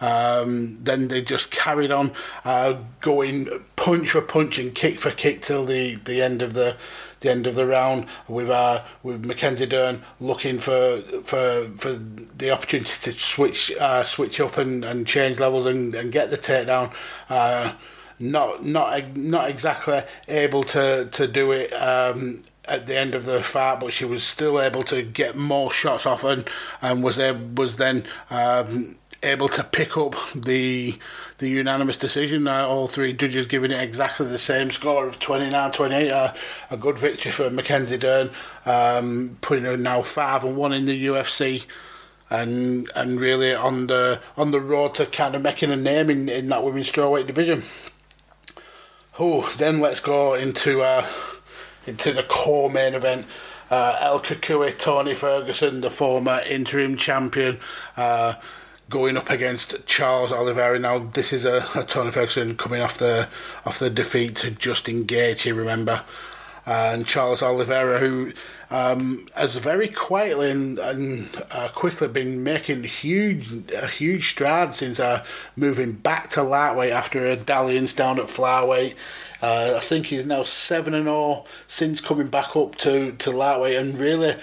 Um, 0.00 0.78
then 0.82 1.08
they 1.08 1.22
just 1.22 1.50
carried 1.50 1.92
on 1.92 2.12
uh, 2.44 2.78
going 3.00 3.48
punch 3.76 4.10
for 4.10 4.22
punch 4.22 4.58
and 4.58 4.74
kick 4.74 4.98
for 4.98 5.10
kick 5.10 5.42
till 5.42 5.66
the, 5.66 5.96
the 5.96 6.22
end 6.22 6.40
of 6.42 6.54
the 6.54 6.76
the 7.20 7.30
end 7.30 7.46
of 7.46 7.54
the 7.54 7.66
round 7.66 8.06
with 8.28 8.50
uh, 8.50 8.82
with 9.02 9.24
Mackenzie 9.24 9.66
Dern 9.66 10.02
looking 10.20 10.58
for 10.58 11.02
for 11.24 11.68
for 11.78 11.92
the 11.92 12.50
opportunity 12.50 12.92
to 13.02 13.12
switch 13.12 13.72
uh, 13.78 14.04
switch 14.04 14.40
up 14.40 14.56
and, 14.56 14.84
and 14.84 15.06
change 15.06 15.38
levels 15.38 15.66
and, 15.66 15.94
and 15.94 16.12
get 16.12 16.30
the 16.30 16.38
takedown. 16.38 16.92
Uh, 17.28 17.72
not 18.18 18.64
not 18.64 19.16
not 19.16 19.48
exactly 19.48 20.02
able 20.28 20.64
to 20.64 21.08
to 21.12 21.26
do 21.26 21.52
it 21.52 21.72
um, 21.72 22.42
at 22.66 22.86
the 22.86 22.96
end 22.96 23.14
of 23.14 23.24
the 23.24 23.42
fight, 23.42 23.80
but 23.80 23.92
she 23.92 24.04
was 24.04 24.22
still 24.22 24.60
able 24.60 24.82
to 24.84 25.02
get 25.02 25.36
more 25.36 25.70
shots 25.72 26.06
off 26.06 26.24
and 26.24 26.48
and 26.82 27.02
was 27.02 27.18
was 27.56 27.76
then 27.76 28.04
um, 28.30 28.96
able 29.22 29.48
to 29.48 29.64
pick 29.64 29.96
up 29.96 30.14
the 30.34 30.98
the 31.40 31.48
unanimous 31.48 31.98
decision. 31.98 32.46
Uh, 32.46 32.66
all 32.66 32.86
three 32.86 33.12
judges 33.12 33.46
giving 33.46 33.72
it 33.72 33.82
exactly 33.82 34.26
the 34.26 34.38
same 34.38 34.70
score 34.70 35.06
of 35.06 35.18
29-28. 35.18 36.10
Uh, 36.10 36.34
a 36.70 36.76
good 36.76 36.96
victory 36.96 37.32
for 37.32 37.50
Mackenzie 37.50 37.98
Dern, 37.98 38.30
um, 38.64 39.36
putting 39.40 39.64
her 39.64 39.76
now 39.76 40.02
five 40.02 40.44
and 40.44 40.56
one 40.56 40.72
in 40.72 40.84
the 40.84 41.06
UFC. 41.06 41.64
And 42.32 42.88
and 42.94 43.18
really 43.18 43.52
on 43.52 43.88
the 43.88 44.20
on 44.36 44.52
the 44.52 44.60
road 44.60 44.94
to 44.94 45.06
kind 45.06 45.34
of 45.34 45.42
making 45.42 45.72
a 45.72 45.76
name 45.76 46.08
in, 46.10 46.28
in 46.28 46.48
that 46.50 46.62
women's 46.62 46.92
strawweight 46.92 47.26
division. 47.26 47.64
Oh, 49.18 49.52
then 49.58 49.80
let's 49.80 49.98
go 49.98 50.34
into 50.34 50.80
uh, 50.82 51.04
into 51.88 52.12
the 52.12 52.22
core 52.22 52.70
main 52.70 52.94
event. 52.94 53.26
Uh, 53.68 53.96
El 54.00 54.20
Cucuy, 54.20 54.78
Tony 54.78 55.14
Ferguson, 55.14 55.80
the 55.80 55.90
former 55.90 56.40
interim 56.48 56.96
champion, 56.96 57.58
uh, 57.96 58.34
going 58.90 59.16
up 59.16 59.30
against 59.30 59.86
Charles 59.86 60.32
Oliveira. 60.32 60.78
Now, 60.78 60.98
this 60.98 61.32
is 61.32 61.44
a, 61.44 61.64
a, 61.76 61.84
Tony 61.84 62.10
Ferguson 62.10 62.56
coming 62.56 62.82
off 62.82 62.98
the 62.98 63.28
off 63.64 63.78
the 63.78 63.88
defeat 63.88 64.36
to 64.36 64.50
Justin 64.50 65.04
Gaethje, 65.06 65.56
remember, 65.56 66.02
and 66.66 67.06
Charles 67.06 67.40
Oliveira, 67.40 68.00
who 68.00 68.32
um, 68.68 69.28
has 69.34 69.56
very 69.56 69.88
quietly 69.88 70.50
and, 70.50 70.78
and 70.78 71.44
uh, 71.52 71.68
quickly 71.74 72.08
been 72.08 72.42
making 72.42 72.82
huge 72.82 73.70
a 73.72 73.86
huge 73.86 74.30
strides 74.30 74.78
since 74.78 74.98
uh, 74.98 75.24
moving 75.56 75.92
back 75.92 76.30
to 76.30 76.42
lightweight 76.42 76.92
after 76.92 77.24
a 77.24 77.36
dalliance 77.36 77.94
down 77.94 78.18
at 78.18 78.26
flyweight. 78.26 78.94
Uh, 79.40 79.74
I 79.76 79.80
think 79.80 80.06
he's 80.06 80.26
now 80.26 80.42
seven 80.42 80.94
and 80.94 81.08
all 81.08 81.46
since 81.68 82.00
coming 82.00 82.26
back 82.26 82.56
up 82.56 82.74
to 82.78 83.12
to 83.12 83.30
lightweight, 83.30 83.76
and 83.76 83.98
really, 84.00 84.34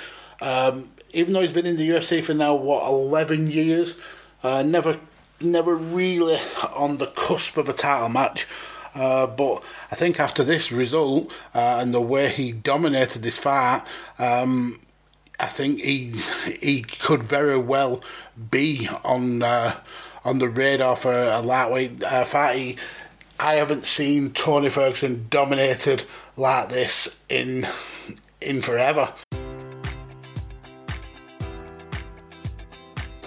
um, 0.41 0.89
even 1.11 1.33
though 1.33 1.41
he's 1.41 1.51
been 1.51 1.65
in 1.65 1.75
the 1.75 1.89
UFC 1.89 2.23
for 2.23 2.33
now 2.33 2.55
what 2.55 2.87
eleven 2.87 3.51
years, 3.51 3.93
uh, 4.47 4.63
never 4.63 4.99
never 5.39 5.75
really 5.75 6.39
on 6.73 6.97
the 6.97 7.07
cusp 7.07 7.57
of 7.57 7.69
a 7.69 7.73
title 7.73 8.09
match. 8.09 8.47
Uh, 8.95 9.27
but 9.27 9.61
I 9.91 9.95
think 9.95 10.19
after 10.19 10.43
this 10.43 10.71
result 10.71 11.31
uh, 11.53 11.77
and 11.81 11.93
the 11.93 12.01
way 12.01 12.29
he 12.29 12.51
dominated 12.51 13.21
this 13.21 13.37
fight, 13.37 13.83
um, 14.17 14.79
I 15.39 15.47
think 15.47 15.81
he 15.81 16.13
he 16.59 16.81
could 16.81 17.21
very 17.21 17.59
well 17.59 18.01
be 18.49 18.89
on 19.03 19.43
uh, 19.43 19.75
on 20.25 20.39
the 20.39 20.49
radar 20.49 20.95
for 20.95 21.13
a 21.13 21.41
lightweight 21.41 22.03
uh, 22.03 22.25
fight. 22.25 22.57
He, 22.57 22.77
I 23.39 23.55
haven't 23.55 23.85
seen 23.85 24.31
Tony 24.31 24.69
Ferguson 24.69 25.27
dominated 25.29 26.05
like 26.35 26.69
this 26.69 27.19
in 27.29 27.67
in 28.41 28.61
forever. 28.61 29.13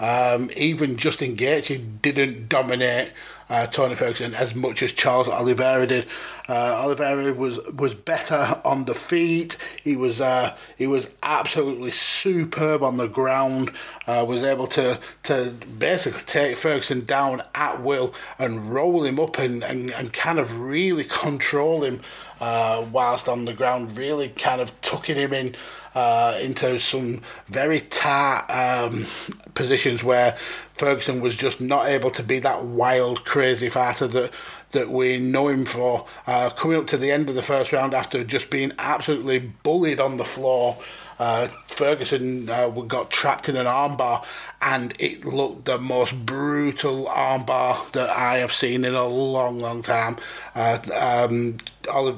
Um, 0.00 0.50
even 0.56 0.96
Justin 0.96 1.36
Gaethje 1.36 2.00
didn't 2.00 2.48
dominate 2.48 3.12
uh, 3.50 3.66
Tony 3.66 3.96
Ferguson 3.96 4.34
as 4.34 4.54
much 4.54 4.82
as 4.82 4.92
Charles 4.92 5.28
Oliveira 5.28 5.86
did. 5.86 6.06
Uh, 6.48 6.80
Oliveira 6.82 7.34
was 7.34 7.58
was 7.68 7.94
better 7.94 8.60
on 8.64 8.84
the 8.86 8.94
feet. 8.94 9.56
He 9.82 9.96
was 9.96 10.20
uh, 10.20 10.56
he 10.78 10.86
was 10.86 11.08
absolutely 11.22 11.90
superb 11.90 12.82
on 12.82 12.96
the 12.96 13.08
ground. 13.08 13.72
Uh, 14.06 14.24
was 14.26 14.42
able 14.42 14.68
to 14.68 14.98
to 15.24 15.54
basically 15.78 16.22
take 16.22 16.56
Ferguson 16.56 17.04
down 17.04 17.42
at 17.54 17.82
will 17.82 18.14
and 18.38 18.72
roll 18.72 19.04
him 19.04 19.20
up 19.20 19.38
and, 19.38 19.62
and, 19.62 19.90
and 19.90 20.12
kind 20.12 20.38
of 20.38 20.60
really 20.60 21.04
control 21.04 21.84
him 21.84 22.00
uh, 22.40 22.84
whilst 22.90 23.28
on 23.28 23.44
the 23.44 23.52
ground. 23.52 23.98
Really 23.98 24.30
kind 24.30 24.60
of 24.60 24.80
tucking 24.80 25.16
him 25.16 25.32
in 25.32 25.56
uh, 25.94 26.38
into 26.40 26.78
some 26.78 27.20
very 27.48 27.80
tight 27.80 28.46
um, 28.48 29.06
positions 29.54 30.02
where 30.02 30.36
Ferguson 30.80 31.20
was 31.20 31.36
just 31.36 31.60
not 31.60 31.88
able 31.88 32.10
to 32.10 32.22
be 32.22 32.38
that 32.38 32.64
wild, 32.64 33.26
crazy 33.26 33.68
fighter 33.68 34.06
that 34.08 34.32
that 34.70 34.88
we 34.88 35.18
know 35.18 35.48
him 35.48 35.66
for. 35.66 36.06
Uh, 36.26 36.48
coming 36.48 36.78
up 36.78 36.86
to 36.86 36.96
the 36.96 37.10
end 37.10 37.28
of 37.28 37.34
the 37.34 37.42
first 37.42 37.70
round 37.70 37.92
after 37.92 38.24
just 38.24 38.48
being 38.48 38.72
absolutely 38.78 39.38
bullied 39.38 40.00
on 40.00 40.16
the 40.16 40.24
floor. 40.24 40.78
Uh, 41.18 41.48
Ferguson 41.66 42.48
uh, 42.48 42.70
got 42.70 43.10
trapped 43.10 43.46
in 43.46 43.56
an 43.56 43.66
armbar, 43.66 44.24
and 44.62 44.94
it 44.98 45.22
looked 45.22 45.66
the 45.66 45.76
most 45.76 46.24
brutal 46.24 47.04
armbar 47.04 47.92
that 47.92 48.08
I 48.08 48.38
have 48.38 48.54
seen 48.54 48.86
in 48.86 48.94
a 48.94 49.06
long, 49.06 49.60
long 49.60 49.82
time. 49.82 50.16
Uh, 50.54 50.78
um, 50.94 51.58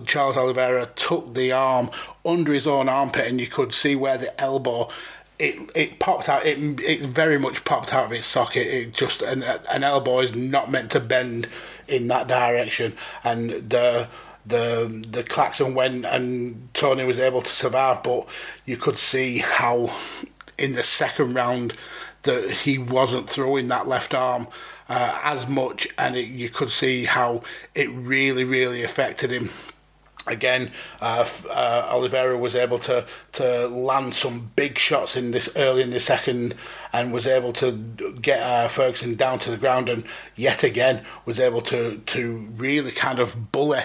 Charles 0.07 0.37
Oliveira 0.37 0.87
took 0.95 1.35
the 1.35 1.51
arm 1.51 1.91
under 2.25 2.53
his 2.53 2.69
own 2.69 2.89
armpit, 2.89 3.27
and 3.27 3.41
you 3.41 3.49
could 3.49 3.75
see 3.75 3.97
where 3.97 4.19
the 4.19 4.41
elbow. 4.41 4.89
It, 5.43 5.71
it 5.75 5.99
popped 5.99 6.29
out. 6.29 6.47
It, 6.47 6.59
it 6.81 7.01
very 7.01 7.39
much 7.39 7.65
popped 7.65 7.93
out 7.93 8.07
of 8.07 8.13
its 8.13 8.29
socket. 8.29 8.67
It 8.67 8.93
just 8.93 9.23
an, 9.23 9.43
an 9.43 9.83
elbow 9.83 10.21
is 10.21 10.35
not 10.35 10.71
meant 10.71 10.91
to 10.93 11.01
bend 11.01 11.49
in 11.89 12.07
that 12.09 12.29
direction, 12.29 12.95
and 13.25 13.51
the 13.51 14.09
the 14.47 15.05
the 15.09 15.25
klaxon 15.25 15.75
went 15.75 16.05
and 16.05 16.69
Tony 16.75 17.05
was 17.05 17.19
able 17.19 17.43
to 17.43 17.51
survive, 17.51 18.03
but 18.03 18.27
you 18.65 18.77
could 18.77 18.99
see 18.99 19.39
how 19.39 19.93
in 20.59 20.75
the 20.75 20.83
second 20.83 21.35
round 21.35 21.75
that 22.23 22.51
he 22.51 22.79
wasn't 22.79 23.29
throwing 23.29 23.69
that 23.69 23.89
left 23.89 24.15
arm 24.15 24.47
uh, 24.89 25.19
as 25.23 25.49
much, 25.49 25.89
and 25.99 26.17
it, 26.17 26.29
you 26.29 26.49
could 26.49 26.71
see 26.71 27.05
how 27.05 27.43
it 27.75 27.91
really, 27.91 28.45
really 28.45 28.83
affected 28.83 29.31
him. 29.33 29.51
Again, 30.27 30.71
uh, 31.01 31.29
uh, 31.51 31.89
Oliveira 31.91 32.39
was 32.39 32.55
able 32.55 32.79
to 32.81 33.05
to 33.33 33.67
land 33.67 34.15
some 34.15 34.53
big 34.55 34.79
shots 34.79 35.17
in 35.17 35.33
this 35.33 35.49
early 35.57 35.83
in 35.83 35.91
the 35.91 35.99
second, 35.99 36.55
and 36.93 37.13
was 37.13 37.27
able 37.27 37.53
to 37.55 37.73
get 38.21 38.41
uh, 38.41 38.69
Ferguson 38.69 39.17
down 39.17 39.41
to 39.41 39.51
the 39.51 39.57
ground, 39.57 39.89
and 39.89 40.05
yet 40.37 40.63
again 40.63 41.05
was 41.27 41.41
able 41.41 41.61
to 41.63 41.99
to 41.99 42.37
really 42.57 42.93
kind 42.93 43.19
of 43.19 43.51
bully 43.51 43.83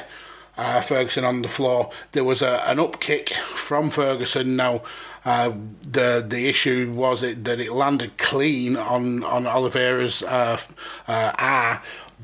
uh, 0.58 0.82
Ferguson 0.82 1.24
on 1.24 1.42
the 1.42 1.48
floor. 1.48 1.92
There 2.12 2.24
was 2.24 2.44
a, 2.44 2.64
an 2.70 2.80
up 2.80 3.00
kick 3.00 3.30
from 3.30 3.90
Ferguson. 3.90 4.56
Now, 4.56 4.84
uh, 5.26 5.54
the 5.82 6.24
the 6.28 6.48
issue 6.48 6.94
was 6.94 7.24
it, 7.24 7.46
that 7.46 7.60
it 7.60 7.72
landed 7.72 8.20
clean 8.20 8.78
on 8.78 9.24
on 9.24 9.48
Oliveira's 9.48 10.22
uh, 10.22 10.60
uh, 11.08 11.32
eye, 11.38 11.80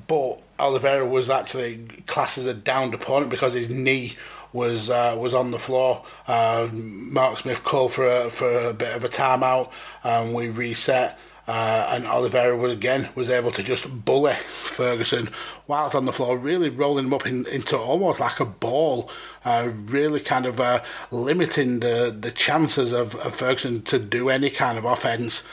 but 0.07 0.42
Oliveira 0.59 1.05
was 1.05 1.29
actually 1.29 1.77
classed 2.05 2.37
as 2.37 2.45
a 2.45 2.53
downed 2.53 2.93
opponent 2.93 3.31
because 3.31 3.53
his 3.53 3.69
knee 3.69 4.15
was 4.53 4.89
uh, 4.89 5.15
was 5.17 5.33
on 5.33 5.51
the 5.51 5.59
floor. 5.59 6.05
Uh, 6.27 6.69
Mark 6.71 7.39
Smith 7.39 7.63
called 7.63 7.93
for 7.93 8.07
a, 8.07 8.29
for 8.29 8.69
a 8.69 8.73
bit 8.73 8.95
of 8.95 9.03
a 9.03 9.09
timeout, 9.09 9.71
and 10.03 10.33
we 10.33 10.49
reset. 10.49 11.17
Uh, 11.45 11.87
and 11.89 12.07
Oliveira 12.07 12.55
was, 12.55 12.71
again 12.71 13.09
was 13.15 13.29
able 13.29 13.51
to 13.51 13.61
just 13.61 14.05
bully 14.05 14.33
Ferguson 14.33 15.29
whilst 15.67 15.93
on 15.93 16.05
the 16.05 16.13
floor, 16.13 16.37
really 16.37 16.69
rolling 16.69 17.05
him 17.05 17.13
up 17.13 17.27
in, 17.27 17.45
into 17.47 17.77
almost 17.77 18.21
like 18.21 18.39
a 18.39 18.45
ball, 18.45 19.09
uh, 19.43 19.69
really 19.85 20.21
kind 20.21 20.45
of 20.45 20.61
uh, 20.61 20.81
limiting 21.11 21.81
the, 21.81 22.15
the 22.17 22.31
chances 22.31 22.93
of, 22.93 23.15
of, 23.15 23.35
Ferguson 23.35 23.81
to 23.81 23.99
do 23.99 24.29
any 24.29 24.49
kind 24.49 24.77
of 24.77 24.85
offence. 24.85 25.43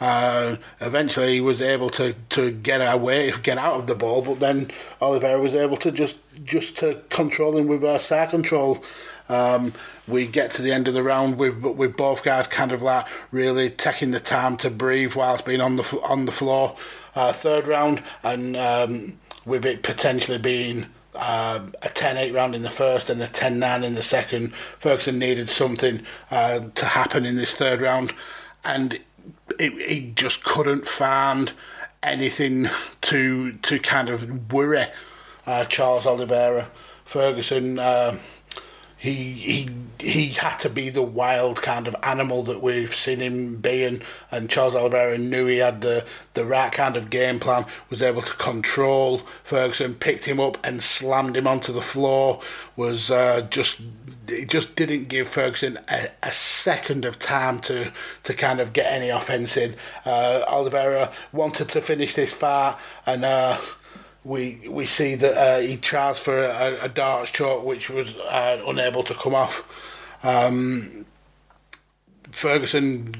Uh, 0.00 0.56
eventually, 0.80 1.34
he 1.34 1.40
was 1.40 1.60
able 1.60 1.90
to, 1.90 2.14
to 2.30 2.50
get 2.50 2.78
away, 2.78 3.32
get 3.42 3.58
out 3.58 3.74
of 3.74 3.86
the 3.86 3.94
ball, 3.94 4.22
but 4.22 4.40
then 4.40 4.70
Oliveira 5.00 5.38
was 5.40 5.54
able 5.54 5.76
to 5.78 5.92
just 5.92 6.18
just 6.44 6.78
to 6.78 7.02
control 7.10 7.56
him 7.56 7.66
with 7.66 7.84
uh, 7.84 7.98
side 7.98 8.30
control. 8.30 8.82
Um, 9.28 9.74
we 10.08 10.26
get 10.26 10.52
to 10.54 10.62
the 10.62 10.72
end 10.72 10.88
of 10.88 10.94
the 10.94 11.02
round 11.02 11.36
with 11.36 11.62
with 11.62 11.96
both 11.96 12.22
guys 12.22 12.46
kind 12.46 12.72
of 12.72 12.82
like 12.82 13.06
really 13.30 13.70
taking 13.70 14.10
the 14.10 14.20
time 14.20 14.56
to 14.58 14.70
breathe 14.70 15.14
whilst 15.14 15.44
being 15.44 15.60
on 15.60 15.76
the 15.76 16.00
on 16.02 16.24
the 16.24 16.32
floor. 16.32 16.76
Uh, 17.14 17.32
third 17.32 17.66
round, 17.66 18.02
and 18.22 18.56
um, 18.56 19.18
with 19.44 19.66
it 19.66 19.82
potentially 19.82 20.38
being 20.38 20.86
uh, 21.14 21.60
a 21.82 21.88
10-8 21.88 22.32
round 22.32 22.54
in 22.54 22.62
the 22.62 22.70
first 22.70 23.10
and 23.10 23.20
a 23.20 23.26
10-9 23.26 23.82
in 23.82 23.94
the 23.94 24.02
second, 24.02 24.54
Ferguson 24.78 25.18
needed 25.18 25.48
something 25.48 26.02
uh, 26.30 26.60
to 26.76 26.84
happen 26.84 27.26
in 27.26 27.34
this 27.34 27.54
third 27.54 27.80
round, 27.80 28.14
and 28.64 29.00
it, 29.60 29.88
he 29.88 30.12
just 30.14 30.42
couldn't 30.42 30.86
find 30.86 31.52
anything 32.02 32.68
to 33.02 33.52
to 33.52 33.78
kind 33.78 34.08
of 34.08 34.52
worry 34.52 34.86
uh, 35.46 35.64
Charles 35.66 36.06
Oliveira. 36.06 36.70
Ferguson 37.04 37.78
uh, 37.78 38.16
he 39.00 39.32
he 39.32 39.68
he 39.98 40.28
had 40.28 40.58
to 40.58 40.68
be 40.68 40.90
the 40.90 41.00
wild 41.00 41.62
kind 41.62 41.88
of 41.88 41.96
animal 42.02 42.42
that 42.42 42.62
we've 42.62 42.94
seen 42.94 43.20
him 43.20 43.56
being, 43.56 44.02
and 44.30 44.50
Charles 44.50 44.74
Oliveira 44.74 45.16
knew 45.16 45.46
he 45.46 45.56
had 45.56 45.80
the 45.80 46.04
the 46.34 46.44
right 46.44 46.70
kind 46.70 46.98
of 46.98 47.08
game 47.08 47.40
plan. 47.40 47.64
Was 47.88 48.02
able 48.02 48.20
to 48.20 48.34
control 48.34 49.22
Ferguson, 49.42 49.94
picked 49.94 50.26
him 50.26 50.38
up 50.38 50.58
and 50.62 50.82
slammed 50.82 51.38
him 51.38 51.46
onto 51.46 51.72
the 51.72 51.80
floor. 51.80 52.42
Was 52.76 53.10
uh, 53.10 53.46
just 53.48 53.80
it 54.28 54.50
just 54.50 54.76
didn't 54.76 55.08
give 55.08 55.30
Ferguson 55.30 55.78
a, 55.88 56.10
a, 56.22 56.30
second 56.30 57.06
of 57.06 57.18
time 57.18 57.58
to 57.60 57.92
to 58.24 58.34
kind 58.34 58.60
of 58.60 58.74
get 58.74 58.92
any 58.92 59.08
offense 59.08 59.56
in. 59.56 59.76
Uh, 60.04 60.44
Oliveira 60.46 61.10
wanted 61.32 61.70
to 61.70 61.80
finish 61.80 62.12
this 62.12 62.34
fight 62.34 62.76
and. 63.06 63.24
Uh, 63.24 63.58
we 64.24 64.60
we 64.68 64.86
see 64.86 65.14
that 65.14 65.36
uh, 65.36 65.60
he 65.60 65.76
tries 65.76 66.20
for 66.20 66.38
a, 66.38 66.78
a 66.82 66.88
D'Arce 66.88 67.30
choke 67.30 67.64
which 67.64 67.88
was 67.88 68.16
uh, 68.16 68.62
unable 68.66 69.02
to 69.04 69.14
come 69.14 69.34
off. 69.34 69.62
Um, 70.22 71.06
Ferguson 72.30 73.14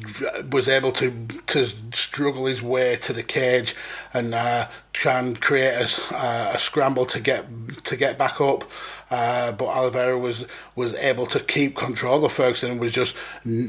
was 0.52 0.68
able 0.68 0.92
to 0.92 1.26
to 1.46 1.66
struggle 1.92 2.46
his 2.46 2.62
way 2.62 2.96
to 2.96 3.12
the 3.12 3.22
cage 3.22 3.74
and 4.12 4.34
uh, 4.34 4.68
try 4.92 5.18
and 5.18 5.40
create 5.40 5.74
a, 5.74 6.14
uh, 6.14 6.52
a, 6.54 6.58
scramble 6.58 7.06
to 7.06 7.18
get 7.18 7.46
to 7.84 7.96
get 7.96 8.18
back 8.18 8.40
up. 8.40 8.64
Uh, 9.10 9.50
but 9.52 9.66
Oliveira 9.66 10.16
was 10.16 10.46
was 10.76 10.94
able 10.94 11.26
to 11.26 11.40
keep 11.40 11.74
control 11.76 12.24
of 12.24 12.32
Ferguson 12.32 12.72
and 12.72 12.80
was 12.80 12.92
just 12.92 13.16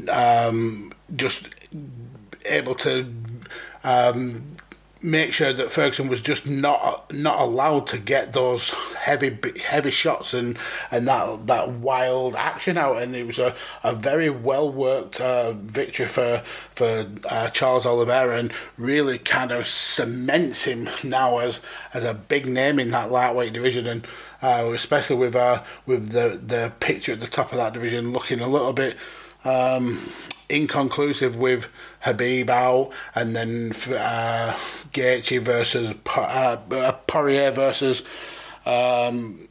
um, 0.09 0.91
just 1.15 1.47
able 2.45 2.75
to 2.75 3.11
um, 3.83 4.57
make 5.03 5.33
sure 5.33 5.51
that 5.51 5.71
Ferguson 5.71 6.07
was 6.07 6.21
just 6.21 6.45
not 6.45 7.11
not 7.13 7.39
allowed 7.39 7.87
to 7.87 7.97
get 7.97 8.33
those 8.33 8.69
heavy 8.97 9.37
heavy 9.63 9.91
shots 9.91 10.33
and 10.33 10.57
and 10.91 11.07
that 11.07 11.47
that 11.47 11.69
wild 11.69 12.35
action 12.35 12.77
out. 12.77 13.01
And 13.01 13.15
it 13.15 13.25
was 13.25 13.39
a, 13.39 13.55
a 13.83 13.93
very 13.93 14.29
well 14.29 14.71
worked 14.71 15.19
uh, 15.19 15.53
victory 15.53 16.07
for 16.07 16.43
for 16.75 17.07
uh, 17.25 17.49
Charles 17.49 17.85
Oliveira 17.85 18.37
and 18.37 18.53
really 18.77 19.17
kind 19.17 19.51
of 19.51 19.67
cements 19.67 20.63
him 20.63 20.89
now 21.03 21.39
as 21.39 21.61
as 21.93 22.03
a 22.03 22.13
big 22.13 22.45
name 22.45 22.79
in 22.79 22.91
that 22.91 23.11
lightweight 23.11 23.53
division. 23.53 23.87
And 23.87 24.07
uh, 24.41 24.71
especially 24.73 25.17
with 25.17 25.35
uh, 25.35 25.63
with 25.85 26.11
the 26.11 26.39
the 26.43 26.73
picture 26.79 27.13
at 27.13 27.19
the 27.19 27.27
top 27.27 27.51
of 27.51 27.57
that 27.57 27.73
division 27.73 28.11
looking 28.11 28.39
a 28.39 28.47
little 28.47 28.73
bit 28.73 28.95
um, 29.43 29.99
inconclusive 30.49 31.35
with 31.35 31.67
Khabib 32.03 32.49
out, 32.49 32.91
and 33.15 33.35
then 33.35 33.71
uh, 33.89 34.57
Gaethje 34.93 35.39
versus 35.41 35.93
uh, 36.15 36.57
uh, 36.71 36.91
Poirier 37.07 37.51
versus 37.51 38.03
um, 38.65 39.47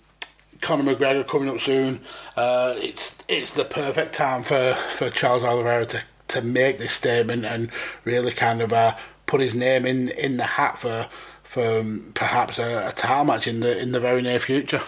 Conor 0.60 0.94
McGregor 0.94 1.26
coming 1.26 1.48
up 1.48 1.60
soon. 1.60 2.00
Uh, 2.36 2.74
it's 2.78 3.18
it's 3.28 3.52
the 3.52 3.64
perfect 3.64 4.14
time 4.14 4.42
for, 4.42 4.74
for 4.90 5.10
Charles 5.10 5.42
Oliveira 5.42 5.86
to, 5.86 6.02
to 6.28 6.42
make 6.42 6.78
this 6.78 6.92
statement 6.92 7.44
and 7.44 7.70
really 8.04 8.32
kind 8.32 8.60
of 8.60 8.72
uh, 8.72 8.96
put 9.26 9.40
his 9.40 9.54
name 9.54 9.86
in 9.86 10.10
in 10.10 10.36
the 10.36 10.44
hat 10.44 10.78
for 10.78 11.08
for 11.42 11.80
um, 11.80 12.12
perhaps 12.14 12.58
a, 12.58 12.88
a 12.88 12.92
title 12.92 13.24
match 13.24 13.46
in 13.46 13.60
the 13.60 13.78
in 13.78 13.92
the 13.92 14.00
very 14.00 14.22
near 14.22 14.38
future. 14.38 14.82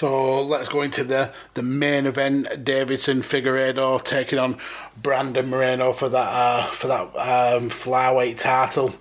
So 0.00 0.42
let's 0.42 0.70
go 0.70 0.80
into 0.80 1.04
the, 1.04 1.30
the 1.52 1.62
main 1.62 2.06
event. 2.06 2.46
Deiveson 2.64 3.22
Figueiredo 3.22 4.02
taking 4.02 4.38
on 4.38 4.56
Brandon 4.96 5.46
Moreno 5.50 5.92
for 5.92 6.08
that 6.08 6.26
uh, 6.26 6.66
for 6.68 6.86
that 6.86 7.02
um, 7.18 7.68
flyweight 7.68 8.38
title. 8.38 8.94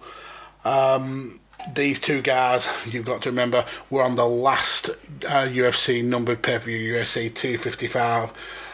Um, 0.65 1.39
these 1.73 2.01
two 2.01 2.21
guys, 2.21 2.67
you've 2.85 3.05
got 3.05 3.21
to 3.21 3.29
remember, 3.29 3.63
were 3.89 4.03
on 4.03 4.17
the 4.17 4.27
last 4.27 4.89
uh, 4.89 5.47
UFC 5.47 6.03
numbered 6.03 6.41
pay 6.41 6.57
per 6.57 6.65
view, 6.65 6.95
UFC 6.95 7.33
255, 7.33 8.33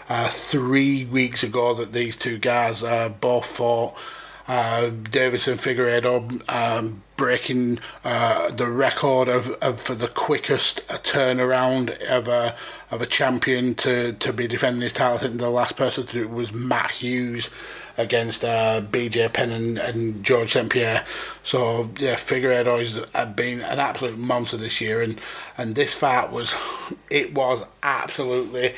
uh, 0.10 0.30
three 0.30 1.06
weeks 1.06 1.44
ago 1.44 1.76
that 1.76 1.94
these 1.94 2.18
two 2.18 2.40
guys 2.40 2.82
uh, 2.82 3.10
both 3.10 3.46
fought. 3.46 3.94
Uh, 4.48 4.92
Deiveson 4.92 5.58
Figueiredo 5.58 6.42
um, 6.50 7.04
breaking 7.18 7.80
uh, 8.04 8.52
the 8.52 8.68
record 8.68 9.28
of, 9.28 9.52
of 9.62 9.82
for 9.82 9.96
the 9.96 10.08
quickest 10.08 10.86
turnaround 10.88 11.98
of 12.06 12.28
a 12.28 12.56
of 12.92 13.02
a 13.02 13.06
champion 13.06 13.74
to, 13.74 14.14
to 14.14 14.32
be 14.32 14.48
defending 14.48 14.82
his 14.82 14.94
title. 14.94 15.18
I 15.18 15.22
think 15.22 15.40
the 15.40 15.50
last 15.50 15.76
person 15.76 16.06
to 16.06 16.14
do 16.14 16.22
it 16.24 16.30
was 16.30 16.54
Matt 16.54 16.92
Hughes 16.92 17.50
against 17.98 18.44
uh, 18.44 18.82
BJ 18.82 19.32
Penn 19.34 19.52
and, 19.52 19.78
and 19.78 20.24
George 20.24 20.54
St 20.54 20.70
Pierre. 20.70 21.04
So 21.44 21.90
yeah, 21.98 22.16
Figueiredo 22.16 22.80
has 23.14 23.36
been 23.36 23.62
an 23.62 23.80
absolute 23.80 24.18
monster 24.18 24.58
this 24.58 24.80
year, 24.80 25.02
and 25.02 25.20
and 25.58 25.76
this 25.76 25.96
fight 25.96 26.32
was 26.32 26.54
it 27.10 27.34
was 27.34 27.64
absolutely 27.82 28.76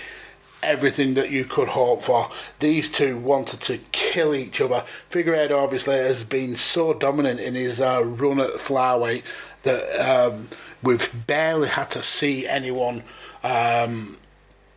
everything 0.63 1.13
that 1.15 1.29
you 1.29 1.45
could 1.45 1.69
hope 1.69 2.03
for. 2.03 2.29
These 2.59 2.91
two 2.91 3.17
wanted 3.17 3.61
to 3.61 3.77
kill 3.91 4.33
each 4.33 4.59
other. 4.59 4.83
Figueiredo 5.11 5.51
obviously 5.51 5.95
has 5.97 6.23
been 6.23 6.55
so 6.55 6.93
dominant 6.93 7.39
in 7.39 7.55
his 7.55 7.79
uh, 7.79 8.03
run 8.05 8.39
at 8.39 8.51
flyweight 8.51 9.23
that 9.63 9.99
um, 9.99 10.49
we've 10.81 11.11
barely 11.27 11.69
had 11.69 11.91
to 11.91 12.01
see 12.01 12.47
anyone 12.47 13.03
um, 13.43 14.17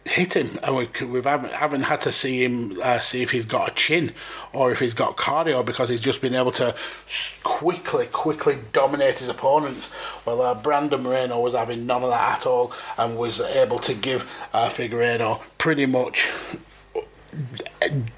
hit 0.04 0.34
him, 0.34 0.58
and 0.62 0.76
we, 0.76 0.88
we 1.04 1.22
haven't, 1.22 1.52
haven't 1.52 1.82
had 1.82 2.00
to 2.02 2.12
see 2.12 2.42
him 2.42 2.80
uh, 2.82 3.00
see 3.00 3.22
if 3.22 3.30
he's 3.30 3.44
got 3.44 3.70
a 3.70 3.74
chin 3.74 4.12
or 4.52 4.72
if 4.72 4.80
he's 4.80 4.94
got 4.94 5.16
cardio 5.16 5.64
because 5.64 5.88
he's 5.88 6.00
just 6.00 6.20
been 6.20 6.34
able 6.34 6.52
to 6.52 6.74
quickly, 7.42 8.06
quickly 8.06 8.56
dominate 8.72 9.18
his 9.18 9.28
opponents. 9.28 9.90
Well, 10.24 10.40
uh, 10.40 10.54
Brandon 10.54 11.02
Moreno 11.02 11.40
was 11.40 11.54
having 11.54 11.86
none 11.86 12.02
of 12.02 12.10
that 12.10 12.40
at 12.40 12.46
all 12.46 12.72
and 12.98 13.16
was 13.16 13.40
able 13.40 13.78
to 13.80 13.94
give 13.94 14.30
uh, 14.52 14.68
Figueiredo 14.68 15.42
pretty 15.58 15.86
much 15.86 16.28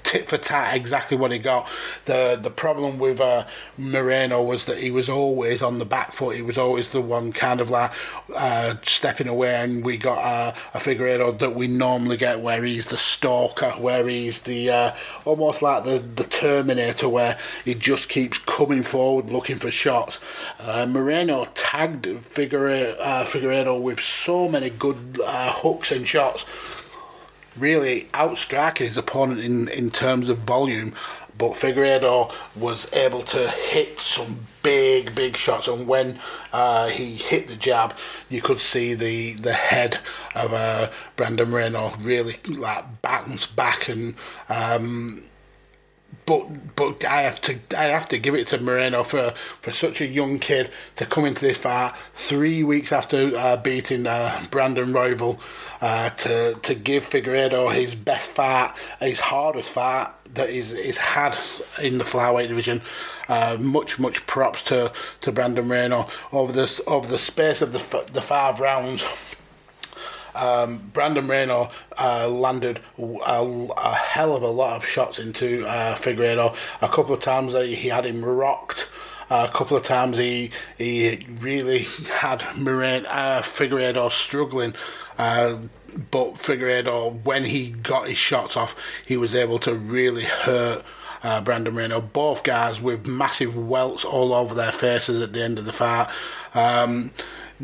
tit 0.03 0.27
for 0.27 0.37
tat 0.37 0.75
exactly 0.75 1.17
what 1.17 1.31
he 1.31 1.39
got. 1.39 1.67
The 2.05 2.37
the 2.41 2.49
problem 2.49 2.99
with 2.99 3.19
uh, 3.19 3.45
Moreno 3.77 4.41
was 4.41 4.65
that 4.65 4.79
he 4.79 4.91
was 4.91 5.09
always 5.09 5.61
on 5.61 5.79
the 5.79 5.85
back 5.85 6.13
foot. 6.13 6.35
He 6.35 6.41
was 6.41 6.57
always 6.57 6.89
the 6.89 7.01
one 7.01 7.31
kind 7.31 7.61
of 7.61 7.69
like 7.69 7.91
uh, 8.35 8.75
stepping 8.83 9.27
away, 9.27 9.55
and 9.55 9.83
we 9.83 9.97
got 9.97 10.19
uh, 10.19 10.53
a 10.73 10.79
Figueiredo 10.79 11.39
that 11.39 11.55
we 11.55 11.67
normally 11.67 12.17
get 12.17 12.41
where 12.41 12.63
he's 12.63 12.87
the 12.87 12.97
stalker, 12.97 13.71
where 13.71 14.07
he's 14.07 14.41
the 14.41 14.69
uh, 14.69 14.95
almost 15.25 15.61
like 15.61 15.85
the 15.85 15.99
the 15.99 16.25
Terminator, 16.25 17.09
where 17.09 17.37
he 17.63 17.73
just 17.73 18.09
keeps 18.09 18.37
coming 18.37 18.83
forward 18.83 19.29
looking 19.29 19.57
for 19.57 19.71
shots. 19.71 20.19
Uh, 20.59 20.85
Moreno 20.85 21.45
tagged 21.53 22.05
Figueiredo, 22.05 22.97
uh, 22.99 23.79
with 23.79 24.01
so 24.01 24.47
many 24.47 24.69
good 24.69 24.97
hooks 25.23 25.91
and 25.91 26.07
shots 26.07 26.45
really 27.57 28.09
outstriking 28.13 28.87
his 28.87 28.97
opponent 28.97 29.39
in, 29.41 29.67
in 29.69 29.89
terms 29.89 30.29
of 30.29 30.39
volume. 30.39 30.93
But 31.37 31.53
Figueiredo 31.53 32.31
was 32.55 32.91
able 32.93 33.23
to 33.23 33.49
hit 33.49 33.99
some 33.99 34.45
big, 34.61 35.15
big 35.15 35.35
shots, 35.35 35.67
and 35.67 35.87
when 35.87 36.19
uh, 36.51 36.89
he 36.89 37.15
hit 37.15 37.47
the 37.47 37.55
jab, 37.55 37.95
you 38.29 38.39
could 38.39 38.59
see 38.59 38.93
the 38.93 39.33
the 39.33 39.53
head 39.53 39.99
of 40.35 40.53
uh, 40.53 40.91
Brandon 41.15 41.49
Moreno 41.49 41.93
really 41.99 42.35
like 42.47 43.01
bounce 43.01 43.47
back 43.47 43.89
and 43.89 44.13
um, 44.47 45.23
but 46.25 46.75
but 46.75 47.03
I 47.05 47.21
have 47.21 47.41
to 47.41 47.59
I 47.77 47.85
have 47.85 48.07
to 48.09 48.17
give 48.17 48.35
it 48.35 48.47
to 48.47 48.59
Moreno 48.59 49.03
for, 49.03 49.33
for 49.61 49.71
such 49.71 50.01
a 50.01 50.05
young 50.05 50.39
kid 50.39 50.71
to 50.95 51.05
come 51.05 51.25
into 51.25 51.41
this 51.41 51.57
fight 51.57 51.93
three 52.15 52.63
weeks 52.63 52.91
after 52.91 53.31
uh, 53.35 53.57
beating 53.57 54.07
uh, 54.07 54.45
Brandon 54.51 54.93
Royval 54.93 55.39
uh, 55.81 56.09
to 56.11 56.55
to 56.61 56.75
give 56.75 57.09
Figueiredo 57.09 57.73
his 57.73 57.95
best 57.95 58.29
fight, 58.29 58.73
his 58.99 59.19
hardest 59.19 59.71
fight 59.71 60.09
that 60.33 60.49
he's, 60.49 60.71
he's 60.71 60.97
had 60.97 61.37
in 61.81 61.97
the 61.97 62.03
flyweight 62.03 62.47
division. 62.47 62.81
Uh, 63.27 63.57
much 63.59 63.99
much 63.99 64.25
props 64.27 64.63
to, 64.63 64.91
to 65.21 65.31
Brandon 65.31 65.67
Moreno 65.67 66.07
over 66.31 66.51
this 66.51 66.81
over 66.87 67.07
the 67.07 67.19
space 67.19 67.61
of 67.61 67.71
the 67.71 67.79
the 68.11 68.21
five 68.21 68.59
rounds. 68.59 69.03
Um, 70.35 70.89
Brandon 70.93 71.25
Moreno 71.25 71.69
uh, 71.97 72.27
landed 72.27 72.79
a, 72.97 73.67
a, 73.77 73.95
hell 73.95 74.35
of 74.35 74.43
a 74.43 74.47
lot 74.47 74.77
of 74.77 74.87
shots 74.87 75.19
into 75.19 75.65
uh, 75.67 75.95
Figueiredo. 75.95 76.55
A 76.81 76.87
couple 76.87 77.13
of 77.13 77.21
times 77.21 77.53
he 77.53 77.89
had 77.89 78.05
him 78.05 78.23
rocked. 78.23 78.87
Uh, 79.29 79.47
a 79.49 79.53
couple 79.53 79.77
of 79.77 79.83
times 79.83 80.17
he 80.17 80.51
he 80.77 81.25
really 81.39 81.87
had 82.19 82.43
Moreno, 82.57 83.07
uh, 83.09 84.09
struggling. 84.09 84.73
Uh, 85.17 85.57
but 86.11 86.35
Figueiredo, 86.35 87.23
when 87.23 87.43
he 87.45 87.69
got 87.69 88.07
his 88.07 88.17
shots 88.17 88.57
off, 88.57 88.75
he 89.05 89.17
was 89.17 89.35
able 89.35 89.59
to 89.59 89.75
really 89.75 90.23
hurt 90.23 90.83
uh, 91.23 91.41
Brandon 91.41 91.73
Moreno. 91.73 92.01
Both 92.01 92.43
guys 92.43 92.81
with 92.81 93.05
massive 93.07 93.55
welts 93.55 94.03
all 94.03 94.33
over 94.33 94.53
their 94.53 94.71
faces 94.71 95.21
at 95.21 95.33
the 95.33 95.43
end 95.43 95.59
of 95.59 95.65
the 95.65 95.73
fight. 95.73 96.09
Um, 96.53 97.11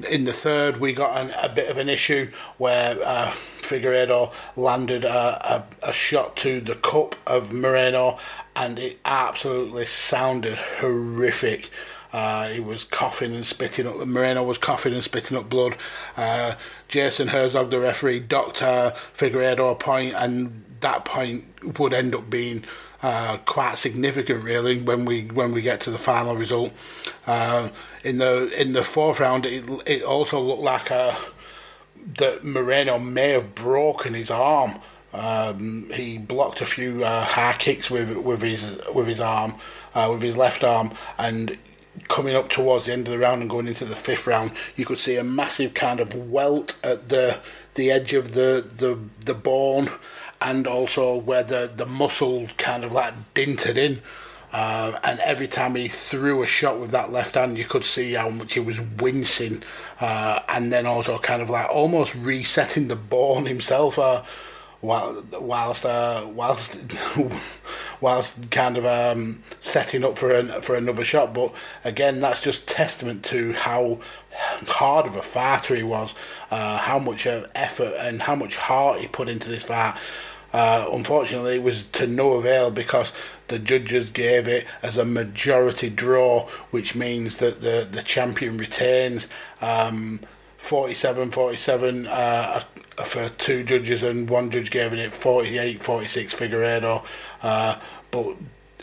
in 0.05 0.25
the 0.25 0.33
third, 0.33 0.79
we 0.79 0.93
got 0.93 1.17
an, 1.17 1.31
a 1.41 1.49
bit 1.49 1.69
of 1.69 1.77
an 1.77 1.89
issue 1.89 2.31
where 2.57 2.97
uh, 3.03 3.31
Figueiredo 3.61 4.31
landed 4.55 5.03
a, 5.03 5.65
a, 5.83 5.89
a, 5.89 5.93
shot 5.93 6.35
to 6.37 6.59
the 6.59 6.75
cup 6.75 7.15
of 7.27 7.53
Moreno, 7.53 8.17
and 8.55 8.79
it 8.79 8.99
absolutely 9.05 9.85
sounded 9.85 10.57
horrific. 10.79 11.69
Uh, 12.11 12.49
he 12.49 12.59
was 12.59 12.83
coughing 12.83 13.35
and 13.35 13.45
spitting 13.45 13.85
up. 13.87 13.97
Moreno 14.07 14.43
was 14.43 14.57
coughing 14.57 14.93
and 14.93 15.03
spitting 15.03 15.37
up 15.37 15.47
blood. 15.47 15.77
Uh, 16.17 16.55
Jason 16.87 17.27
Herzog, 17.27 17.69
the 17.69 17.79
referee, 17.79 18.21
docked 18.21 18.63
uh, 18.63 18.93
Figueiredo 19.15 19.71
a 19.71 19.75
point, 19.75 20.15
and 20.15 20.63
that 20.81 21.05
point 21.05 21.79
would 21.79 21.93
end 21.93 22.15
up 22.15 22.29
being 22.29 22.63
uh, 23.01 23.37
quite 23.45 23.77
significant, 23.77 24.43
really, 24.43 24.81
when 24.81 25.05
we 25.05 25.25
when 25.25 25.51
we 25.51 25.61
get 25.61 25.79
to 25.81 25.91
the 25.91 25.97
final 25.97 26.35
result. 26.35 26.73
Uh, 27.25 27.69
in 28.03 28.17
the 28.17 28.53
in 28.59 28.73
the 28.73 28.83
fourth 28.83 29.19
round, 29.19 29.45
it 29.45 29.63
it 29.85 30.03
also 30.03 30.39
looked 30.39 30.61
like 30.61 30.91
a, 30.91 30.95
uh, 30.95 31.15
that 32.17 32.43
Moreno 32.43 32.99
may 32.99 33.29
have 33.29 33.55
broken 33.55 34.13
his 34.13 34.29
arm. 34.29 34.79
Um, 35.11 35.89
he 35.91 36.17
blocked 36.17 36.61
a 36.61 36.65
few 36.65 37.03
uh, 37.03 37.23
high 37.23 37.55
kicks 37.57 37.89
with 37.89 38.11
with 38.17 38.41
his 38.41 38.77
with 38.93 39.07
his 39.07 39.21
arm, 39.21 39.55
uh, 39.95 40.09
with 40.11 40.21
his 40.21 40.35
left 40.35 40.63
arm, 40.63 40.91
and 41.17 41.57
coming 42.07 42.35
up 42.35 42.49
towards 42.49 42.85
the 42.85 42.93
end 42.93 43.07
of 43.07 43.11
the 43.11 43.19
round 43.19 43.41
and 43.41 43.49
going 43.49 43.67
into 43.67 43.85
the 43.85 43.95
fifth 43.95 44.27
round, 44.27 44.51
you 44.75 44.85
could 44.85 44.99
see 44.99 45.15
a 45.15 45.23
massive 45.23 45.73
kind 45.73 45.99
of 45.99 46.13
welt 46.15 46.77
at 46.83 47.09
the 47.09 47.39
the 47.75 47.91
edge 47.91 48.13
of 48.13 48.33
the 48.33 48.65
the 48.69 48.99
the 49.25 49.33
bone 49.33 49.89
and 50.41 50.67
also 50.67 51.15
where 51.15 51.43
the, 51.43 51.71
the 51.75 51.85
muscle 51.85 52.47
kind 52.57 52.83
of 52.83 52.91
like 52.91 53.13
dinted 53.33 53.77
in. 53.77 54.01
Uh, 54.51 54.99
and 55.03 55.19
every 55.19 55.47
time 55.47 55.75
he 55.75 55.87
threw 55.87 56.41
a 56.41 56.47
shot 56.47 56.79
with 56.79 56.91
that 56.91 57.11
left 57.11 57.35
hand, 57.35 57.57
you 57.57 57.65
could 57.65 57.85
see 57.85 58.13
how 58.13 58.29
much 58.29 58.53
he 58.53 58.59
was 58.59 58.81
wincing, 58.81 59.61
uh, 60.01 60.39
and 60.49 60.71
then 60.71 60.87
also 60.87 61.19
kind 61.19 61.41
of 61.41 61.51
like 61.51 61.69
almost 61.69 62.15
resetting 62.15 62.87
the 62.87 62.95
bone 62.95 63.45
himself, 63.45 63.99
uh, 63.99 64.23
while, 64.81 65.23
whilst 65.39 65.85
uh, 65.85 66.25
whilst 66.33 66.79
whilst 68.01 68.49
kind 68.49 68.77
of 68.77 68.85
um, 68.85 69.43
setting 69.59 70.03
up 70.03 70.17
for 70.17 70.31
an, 70.31 70.61
for 70.61 70.75
another 70.75 71.03
shot. 71.03 71.33
But 71.33 71.53
again, 71.83 72.19
that's 72.19 72.41
just 72.41 72.67
testament 72.67 73.23
to 73.25 73.53
how 73.53 73.99
hard 74.67 75.05
of 75.05 75.15
a 75.15 75.21
fighter 75.21 75.75
he 75.75 75.83
was, 75.83 76.15
uh, 76.49 76.77
how 76.77 76.97
much 76.97 77.27
effort 77.27 77.93
and 77.99 78.21
how 78.21 78.35
much 78.35 78.55
heart 78.55 78.99
he 78.99 79.07
put 79.07 79.29
into 79.29 79.49
this 79.49 79.63
fight. 79.63 79.97
Uh, 80.51 80.89
unfortunately, 80.91 81.55
it 81.55 81.63
was 81.63 81.83
to 81.83 82.07
no 82.07 82.33
avail 82.33 82.71
because 82.71 83.11
the 83.47 83.59
judges 83.59 84.09
gave 84.09 84.47
it 84.47 84.65
as 84.81 84.97
a 84.97 85.05
majority 85.05 85.89
draw, 85.89 86.47
which 86.71 86.95
means 86.95 87.37
that 87.37 87.61
the, 87.61 87.87
the 87.89 88.01
champion 88.01 88.57
retains. 88.57 89.27
Um, 89.61 90.21
47 90.57 91.31
47 91.31 92.05
uh, 92.07 92.63
for 93.05 93.29
two 93.37 93.63
judges, 93.63 94.03
and 94.03 94.29
one 94.29 94.49
judge 94.49 94.71
gave 94.71 94.93
it 94.93 95.13
48 95.13 95.81
46 95.81 96.35
Figueiredo. 96.35 97.03
Uh, 97.41 97.79
but 98.11 98.35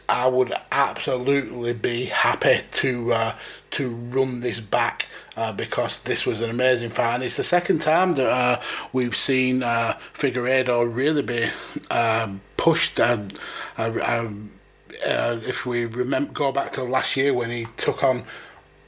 I 0.08 0.28
would 0.28 0.52
absolutely 0.70 1.72
be 1.72 2.04
happy 2.06 2.60
to 2.72 3.12
uh, 3.12 3.34
to 3.72 3.88
run 3.88 4.40
this 4.40 4.60
back 4.60 5.06
uh, 5.36 5.52
because 5.52 5.98
this 6.00 6.24
was 6.24 6.40
an 6.40 6.50
amazing 6.50 6.90
fight. 6.90 7.16
And 7.16 7.24
it's 7.24 7.36
the 7.36 7.44
second 7.44 7.80
time 7.80 8.14
that 8.14 8.30
uh, 8.30 8.60
we've 8.92 9.16
seen 9.16 9.62
uh, 9.62 9.98
Figueiredo 10.14 10.94
really 10.94 11.22
be 11.22 11.48
uh, 11.90 12.32
pushed. 12.56 13.00
Uh, 13.00 13.24
uh, 13.76 14.30
if 15.42 15.66
we 15.66 15.84
remember, 15.84 16.32
go 16.32 16.52
back 16.52 16.72
to 16.72 16.84
last 16.84 17.16
year 17.16 17.34
when 17.34 17.50
he 17.50 17.66
took 17.76 18.02
on, 18.02 18.24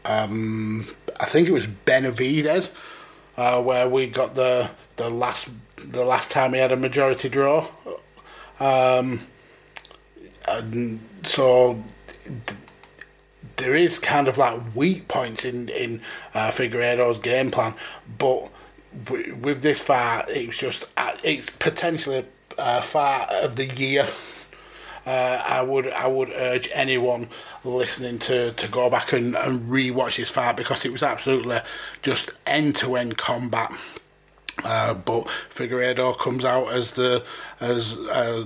um, 0.04 0.88
I 1.20 1.26
think 1.26 1.48
it 1.48 1.52
was 1.52 1.66
Benavidez, 1.66 2.70
where 3.34 3.88
we 3.88 4.06
got 4.06 4.34
the 4.34 4.70
the 4.96 5.10
last 5.10 5.48
the 5.76 6.04
last 6.04 6.30
time 6.30 6.54
he 6.54 6.60
had 6.60 6.72
a 6.72 6.76
majority 6.76 7.28
draw. 7.28 7.68
Um, 8.60 9.20
and 10.46 11.00
so 11.24 11.82
there 13.56 13.74
is 13.74 13.98
kind 13.98 14.28
of 14.28 14.38
like 14.38 14.60
weak 14.74 15.08
points 15.08 15.44
in 15.44 15.68
in 15.68 16.00
uh, 16.34 16.50
Figueiredo's 16.50 17.18
game 17.18 17.50
plan, 17.50 17.74
but 18.18 18.48
with 19.40 19.62
this 19.62 19.80
fight, 19.80 20.24
it's 20.28 20.58
just 20.58 20.84
uh, 20.96 21.16
it's 21.22 21.50
potentially 21.50 22.24
a 22.56 22.82
fight 22.82 23.28
of 23.30 23.56
the 23.56 23.66
year. 23.66 24.08
uh, 25.08 25.42
I 25.44 25.62
would 25.62 25.88
I 25.88 26.06
would 26.06 26.30
urge 26.30 26.68
anyone 26.72 27.30
listening 27.64 28.18
to, 28.20 28.52
to 28.52 28.68
go 28.68 28.90
back 28.90 29.12
and, 29.12 29.34
and 29.34 29.70
re-watch 29.70 30.18
this 30.18 30.30
fight 30.30 30.56
because 30.56 30.84
it 30.84 30.92
was 30.92 31.02
absolutely 31.02 31.58
just 32.02 32.30
end 32.46 32.76
to 32.76 32.94
end 32.96 33.16
combat. 33.16 33.72
Uh, 34.64 34.94
but 34.94 35.28
Figueiredo 35.54 36.18
comes 36.18 36.44
out 36.44 36.72
as 36.72 36.92
the 36.92 37.24
as 37.60 37.96
uh, 37.96 38.44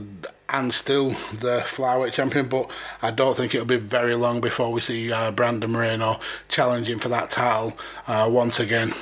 and 0.49 0.73
still 0.75 1.11
the 1.33 1.65
flyweight 1.67 2.13
champion. 2.13 2.47
But 2.47 2.71
I 3.01 3.11
don't 3.11 3.37
think 3.37 3.55
it'll 3.55 3.67
be 3.67 3.77
very 3.77 4.15
long 4.15 4.41
before 4.41 4.71
we 4.73 4.81
see 4.81 5.11
uh, 5.11 5.31
Brandon 5.31 5.71
Moreno 5.71 6.21
challenging 6.49 6.99
for 6.99 7.09
that 7.09 7.31
title 7.31 7.77
uh, 8.07 8.29
once 8.31 8.61
again. 8.61 8.95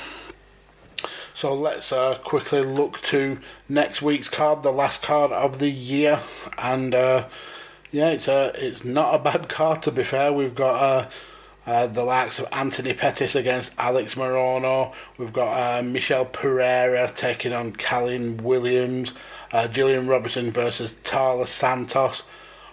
So 1.34 1.54
let's 1.54 1.90
uh, 1.90 2.18
quickly 2.18 2.62
look 2.62 3.00
to 3.04 3.38
next 3.68 4.02
week's 4.02 4.28
card, 4.28 4.62
the 4.62 4.72
last 4.72 5.02
card 5.02 5.32
of 5.32 5.58
the 5.58 5.70
year, 5.70 6.20
and 6.58 6.94
uh, 6.94 7.28
yeah, 7.90 8.10
it's 8.10 8.28
a 8.28 8.52
it's 8.56 8.84
not 8.84 9.14
a 9.14 9.18
bad 9.22 9.48
card 9.48 9.82
to 9.82 9.90
be 9.90 10.04
fair. 10.04 10.32
We've 10.32 10.54
got 10.54 11.08
uh, 11.66 11.86
the 11.86 12.04
likes 12.04 12.38
of 12.38 12.46
Anthony 12.52 12.94
Pettis 12.94 13.34
against 13.34 13.72
Alex 13.78 14.14
Morono. 14.14 14.92
We've 15.18 15.32
got 15.32 15.52
uh, 15.52 15.82
Michel 15.82 16.24
Pereira 16.24 17.12
taking 17.14 17.52
on 17.52 17.72
Callum 17.72 18.38
Williams. 18.38 19.12
Uh, 19.52 19.68
Gillian 19.68 20.06
Robertson 20.06 20.50
versus 20.50 20.94
Taila 21.04 21.46
Santos. 21.46 22.22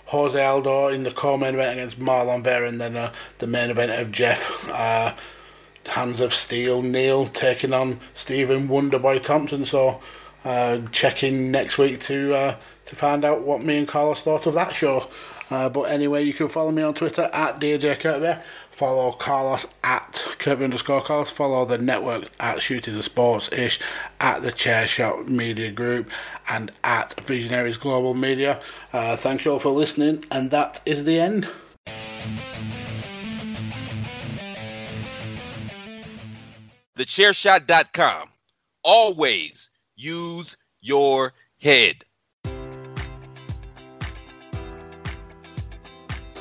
Jose 0.08 0.41
Aldo 0.41 0.88
in 0.88 1.04
the 1.04 1.12
co-main 1.12 1.56
event 1.56 1.73
against 1.73 2.00
Marlon 2.00 2.43
Vera, 2.43 2.67
and 2.67 2.80
then 2.80 2.95
uh, 2.95 3.12
the 3.39 3.47
main 3.47 3.69
event 3.69 3.91
of 3.91 4.12
Geoff 4.12 4.69
uh, 4.69 5.13
Hands 5.86 6.19
of 6.21 6.34
Steel 6.34 6.82
Neal 6.82 7.28
taking 7.28 7.73
on 7.73 8.00
Stephen 8.13 8.69
Wonderboy 8.69 9.21
Thompson. 9.21 9.65
So 9.65 10.00
uh, 10.45 10.80
check 10.93 11.23
in 11.23 11.52
next 11.52 11.78
week 11.78 12.00
to 12.02 12.34
uh, 12.34 12.56
to 12.86 12.95
find 12.95 13.26
out 13.26 13.41
what 13.41 13.63
me 13.63 13.78
and 13.80 13.88
Carlos 13.88 14.21
thought 14.21 14.45
of 14.45 14.54
that 14.54 14.73
show. 14.73 15.10
Uh, 15.50 15.69
but 15.69 15.84
anyway, 15.84 16.23
you 16.23 16.34
can 16.34 16.50
follow 16.50 16.71
me 16.71 16.82
on 16.82 16.93
Twitter 16.93 17.30
at 17.34 17.60
DJ 17.60 18.00
Kirkby. 18.00 18.41
Follow 18.78 19.12
Carlos 19.12 19.66
at 19.84 20.24
Kirkby 20.38 20.66
underscore 20.66 21.02
Carlos. 21.02 21.32
Follow 21.32 21.66
the 21.66 21.80
network 21.80 22.30
at 22.40 22.62
Shooting 22.62 22.94
the 22.94 23.02
Sports 23.02 23.52
ish, 23.52 23.80
at 24.20 24.44
the 24.44 24.52
Chair 24.52 24.88
Shot 24.88 25.28
Media 25.28 25.72
Group, 25.72 26.12
and 26.48 26.72
at 26.84 27.20
Visionaries 27.22 27.78
Global 27.78 28.13
Media. 28.13 28.62
Uh, 28.94 29.16
thank 29.16 29.44
you 29.46 29.52
all 29.54 29.58
for 29.58 29.72
listening, 29.72 30.26
and 30.30 30.52
that 30.52 30.80
is 30.86 31.06
the 31.06 31.20
end. 31.20 31.48
TheChairShot.com. 36.96 38.30
Always 38.84 39.72
use 39.96 40.56
your 40.82 41.34
head. 41.60 42.06